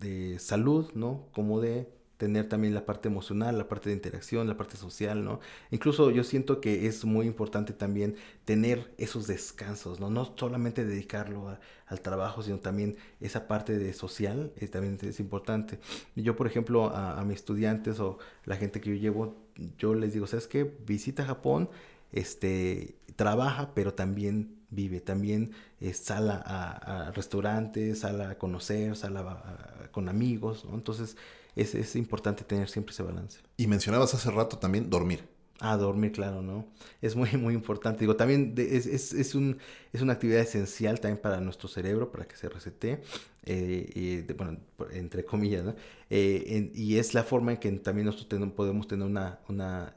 [0.00, 1.26] de, salud, ¿no?
[1.32, 5.40] Como de tener también la parte emocional, la parte de interacción, la parte social, ¿no?
[5.70, 8.14] Incluso yo siento que es muy importante también
[8.44, 10.10] tener esos descansos, ¿no?
[10.10, 11.56] No solamente dedicarlo
[11.86, 15.80] al trabajo, sino también esa parte de social es, también es importante.
[16.14, 19.36] Yo, por ejemplo, a, a mis estudiantes o la gente que yo llevo,
[19.78, 20.70] yo les digo, ¿sabes qué?
[20.86, 21.70] Visita Japón,
[22.12, 30.08] este, trabaja, pero también vive, también eh, sala a, restaurantes, sala a conocer, sala con
[30.08, 31.16] amigos, Entonces
[31.60, 33.40] es, es, importante tener siempre ese balance.
[33.56, 35.24] Y mencionabas hace rato también dormir.
[35.60, 36.66] Ah, dormir, claro, ¿no?
[37.02, 38.00] Es muy, muy importante.
[38.00, 39.58] Digo, también es, es, es, un,
[39.92, 43.02] es una actividad esencial también para nuestro cerebro, para que se resete,
[43.44, 44.58] eh, bueno,
[44.92, 45.74] entre comillas, ¿no?
[46.08, 49.94] Eh, y es la forma en que también nosotros podemos tener una, una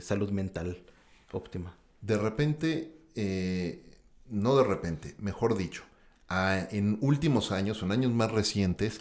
[0.00, 0.78] salud mental
[1.32, 1.76] óptima.
[2.00, 3.82] De repente, eh,
[4.28, 5.82] no de repente, mejor dicho,
[6.30, 9.00] en últimos años, en años más recientes,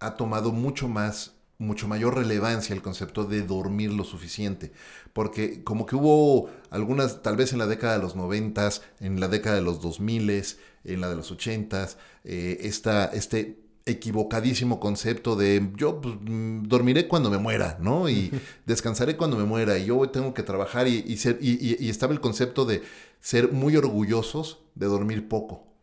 [0.00, 4.72] ha tomado mucho más, mucho mayor relevancia el concepto de dormir lo suficiente.
[5.12, 9.28] Porque como que hubo algunas, tal vez en la década de los noventas, en la
[9.28, 15.36] década de los dos miles, en la de los ochentas, eh, esta, este equivocadísimo concepto
[15.36, 18.08] de yo pues, mm, dormiré cuando me muera, ¿no?
[18.08, 18.30] Y
[18.66, 22.64] descansaré cuando me muera y yo tengo que trabajar y, ser, y, estaba el concepto
[22.64, 22.82] de
[23.20, 25.73] ser muy orgullosos de dormir poco.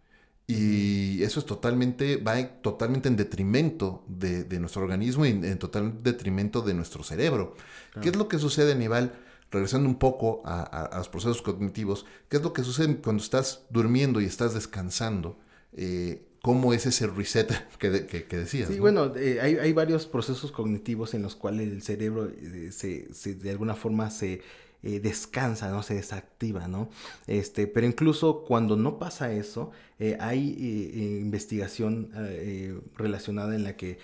[0.52, 6.62] Y eso es totalmente, va totalmente en detrimento de, nuestro organismo y en total detrimento
[6.62, 7.56] de nuestro cerebro.
[8.02, 9.14] ¿Qué es lo que sucede, Aníbal?
[9.50, 14.20] Regresando un poco a, los procesos cognitivos, ¿qué es lo que sucede cuando estás durmiendo
[14.22, 15.38] y estás descansando?
[15.74, 18.70] Eh, cómo es ese reset que, que, decías.
[18.70, 23.14] Sí, bueno, eh, hay, hay, varios procesos cognitivos en los cuales el cerebro eh, se,
[23.14, 24.42] se, de alguna forma se
[24.84, 25.84] eh, descansa, ¿no?
[25.84, 26.90] Se desactiva, ¿no?
[27.28, 29.72] Este, pero incluso cuando no pasa eso,
[30.20, 32.10] hay investigación
[32.96, 34.00] relacionada en la que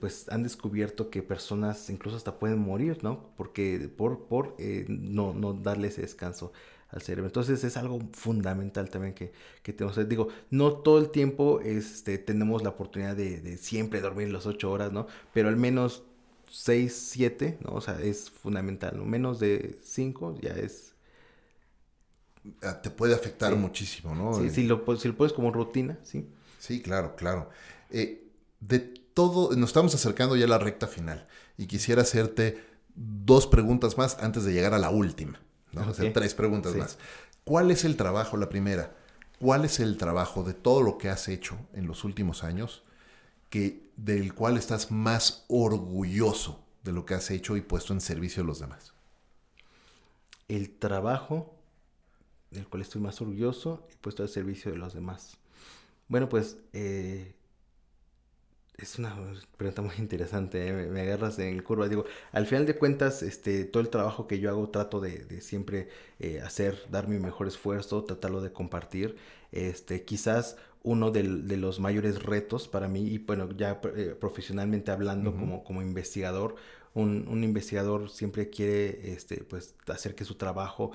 [0.00, 3.28] pues han descubierto que personas incluso hasta pueden morir, ¿no?
[3.36, 4.56] Porque por, por
[4.88, 6.52] no, no darle ese descanso
[6.90, 7.26] al cerebro.
[7.26, 10.08] Entonces es algo fundamental también que, que tenemos.
[10.08, 14.92] Digo, no todo el tiempo este, tenemos la oportunidad de, siempre dormir las ocho horas,
[14.92, 15.06] ¿no?
[15.32, 16.04] Pero al menos
[16.56, 17.74] seis, siete, ¿no?
[17.74, 19.04] O sea, es fundamental, ¿no?
[19.04, 20.94] Menos de cinco ya es...
[22.62, 24.40] Ah, te puede afectar muchísimo, ¿no?
[24.40, 26.28] Sí, si lo, si lo pones como rutina, sí.
[26.58, 27.50] Sí, claro, claro.
[27.90, 28.28] Eh,
[28.60, 31.26] de todo, nos estamos acercando ya a la recta final
[31.58, 32.62] y quisiera hacerte
[32.94, 35.40] dos preguntas más antes de llegar a la última.
[35.72, 36.98] Vamos a hacer tres preguntas más.
[37.44, 38.96] ¿Cuál es el trabajo, la primera?
[39.38, 42.82] ¿Cuál es el trabajo de todo lo que has hecho en los últimos años
[43.50, 48.42] que, del cual estás más orgulloso de lo que has hecho y puesto en servicio
[48.42, 48.92] de los demás?
[50.48, 51.54] El trabajo
[52.50, 55.36] del cual estoy más orgulloso y puesto al servicio de los demás.
[56.08, 57.34] Bueno, pues eh,
[58.78, 59.16] es una
[59.56, 60.72] pregunta muy interesante, ¿eh?
[60.72, 61.88] me, agarras en curva.
[61.88, 65.88] Digo, al final de cuentas, este, todo el trabajo que yo hago trato de, siempre
[66.18, 69.16] eh, hacer, dar mi mejor esfuerzo, tratarlo de compartir.
[69.52, 71.24] Este, quizás uno de,
[71.56, 76.54] los mayores retos para mí, y bueno, ya eh, profesionalmente hablando como, como investigador,
[76.94, 80.92] un, un, investigador siempre quiere este, pues, hacer que su trabajo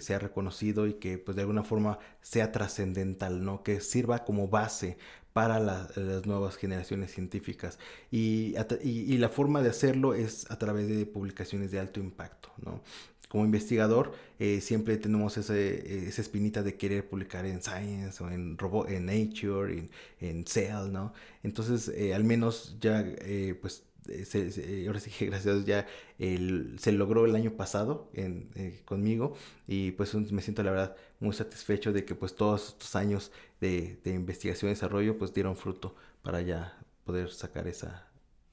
[0.00, 3.62] sea reconocido y que pues, de alguna forma sea trascendental, ¿no?
[3.62, 4.98] que sirva como base
[5.32, 7.78] para las nuevas generaciones científicas.
[8.10, 12.82] Y, y, la forma de hacerlo es a través de publicaciones de alto impacto, ¿no?
[13.30, 18.58] Como investigador, eh, siempre tenemos ese, esa espinita de querer publicar en Science o en,
[18.58, 21.12] Robo en Nature, en, en Cell, ¿no?
[21.44, 23.84] Entonces, eh, al menos ya, eh, pues,
[24.24, 25.86] se, ahora sí que gracias ya
[26.18, 28.50] se logró el año pasado en,
[28.84, 29.36] conmigo
[29.68, 34.00] y pues me siento la verdad muy satisfecho de que pues todos estos años de,
[34.06, 38.08] investigación y desarrollo pues dieron fruto para ya poder sacar esa,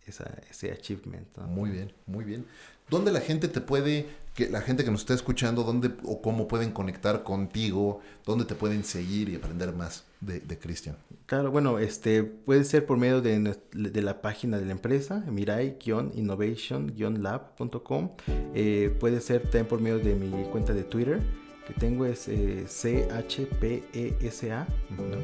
[0.05, 1.35] ese achievement.
[1.47, 2.45] Muy bien, muy bien.
[2.89, 6.47] ¿Dónde la gente te puede, que la gente que nos está escuchando, dónde o cómo
[6.47, 10.95] pueden conectar contigo, dónde te pueden seguir y aprender más de, de Cristian?
[11.25, 18.11] Claro, bueno, este puede ser por medio de, de la página de la empresa, mirai-innovation-lab.com.
[18.55, 21.21] Eh, puede ser también por medio de mi cuenta de Twitter,
[21.67, 24.65] que tengo es eh, CHPESA,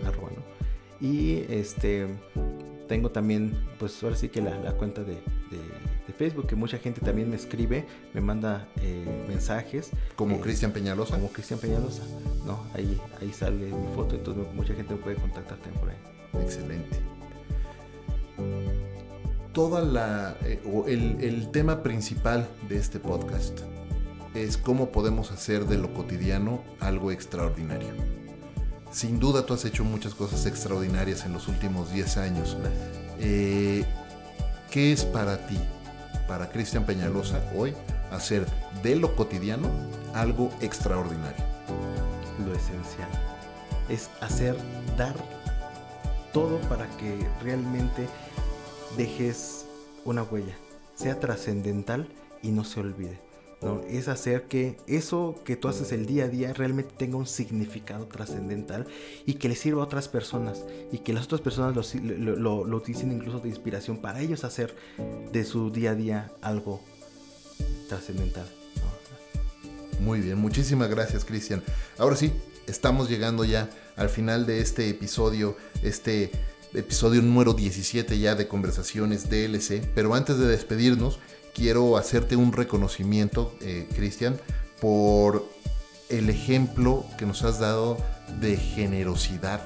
[0.05, 0.43] arroba, ¿no?
[0.99, 2.09] Y este
[2.87, 5.17] tengo también, pues ahora sí que la, cuenta de,
[6.11, 9.91] Facebook, que mucha gente también me escribe, me manda eh, mensajes.
[10.15, 11.15] ¿Como Cristian Peñalosa?
[11.15, 12.03] Como Cristian Peñalosa,
[12.45, 12.65] ¿no?
[12.73, 16.43] Ahí, ahí sale mi foto, entonces mucha gente me puede contactar también por ahí.
[16.43, 16.97] Excelente.
[19.53, 23.61] Toda la, eh, el, el tema principal de este podcast
[24.33, 27.93] es cómo podemos hacer de lo cotidiano algo extraordinario.
[28.91, 32.57] Sin duda tú has hecho muchas cosas extraordinarias en los últimos 10 años.
[33.19, 33.83] Eh,
[34.69, 35.57] ¿Qué es para ti,
[36.27, 37.73] para Cristian Peñalosa, hoy
[38.11, 38.45] hacer
[38.81, 39.69] de lo cotidiano
[40.13, 41.43] algo extraordinario?
[42.45, 43.09] Lo esencial
[43.89, 44.55] es hacer,
[44.97, 45.15] dar
[46.31, 48.07] todo para que realmente
[48.97, 49.65] dejes
[50.05, 50.55] una huella,
[50.95, 52.07] sea trascendental
[52.41, 53.19] y no se olvide.
[53.89, 58.05] Es hacer que eso que tú haces el día a día realmente tenga un significado
[58.07, 58.87] trascendental
[59.25, 63.11] y que le sirva a otras personas y que las otras personas lo, lo, utilicen
[63.11, 64.75] incluso de inspiración para ellos hacer
[65.31, 66.81] de su día a día algo
[67.87, 68.45] trascendental.
[69.99, 71.63] Muy bien, muchísimas gracias Cristian.
[71.97, 72.33] Ahora sí,
[72.67, 76.31] estamos llegando ya al final de este episodio, este
[76.73, 81.19] episodio número 17 ya de Conversaciones DLC, pero antes de despedirnos,
[81.53, 84.37] quiero hacerte un reconocimiento, eh, Cristian,
[84.81, 85.47] por
[86.09, 87.97] el ejemplo que nos has dado
[88.39, 89.61] de generosidad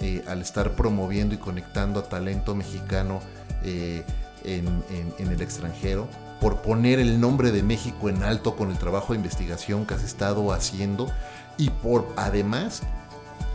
[0.00, 3.20] eh, al estar promoviendo y conectando a talento mexicano
[3.64, 4.04] eh,
[4.44, 4.82] en,
[5.18, 6.08] el extranjero,
[6.40, 10.02] por poner el nombre de México en alto con el trabajo de investigación que has
[10.02, 11.06] estado haciendo
[11.56, 12.82] y por además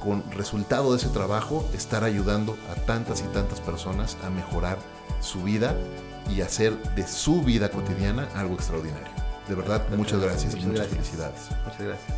[0.01, 4.77] con resultado de ese trabajo estar ayudando a tantas y tantas personas a mejorar
[5.19, 5.75] su vida
[6.29, 9.07] y hacer de su vida cotidiana algo extraordinario.
[9.47, 11.49] De verdad, muchas gracias y muchas felicidades.
[11.63, 12.17] Muchas gracias.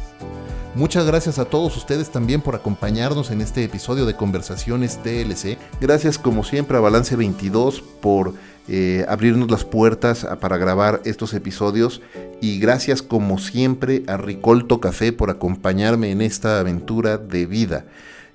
[0.76, 5.58] Muchas gracias a todos ustedes también por acompañarnos en este episodio de Conversaciones DLC.
[5.80, 8.34] Gracias como siempre a Balance 22 por
[8.68, 12.02] eh, abrirnos las puertas para grabar estos episodios
[12.42, 17.86] y gracias como siempre a Ricolto Café por acompañarme en esta aventura de vida.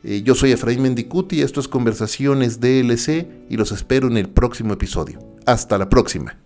[0.05, 4.75] Eh, yo soy Efraín Mendicuti, esto es Conversaciones DLC y los espero en el próximo
[4.75, 5.19] episodio.
[5.47, 6.37] Hasta la próxima.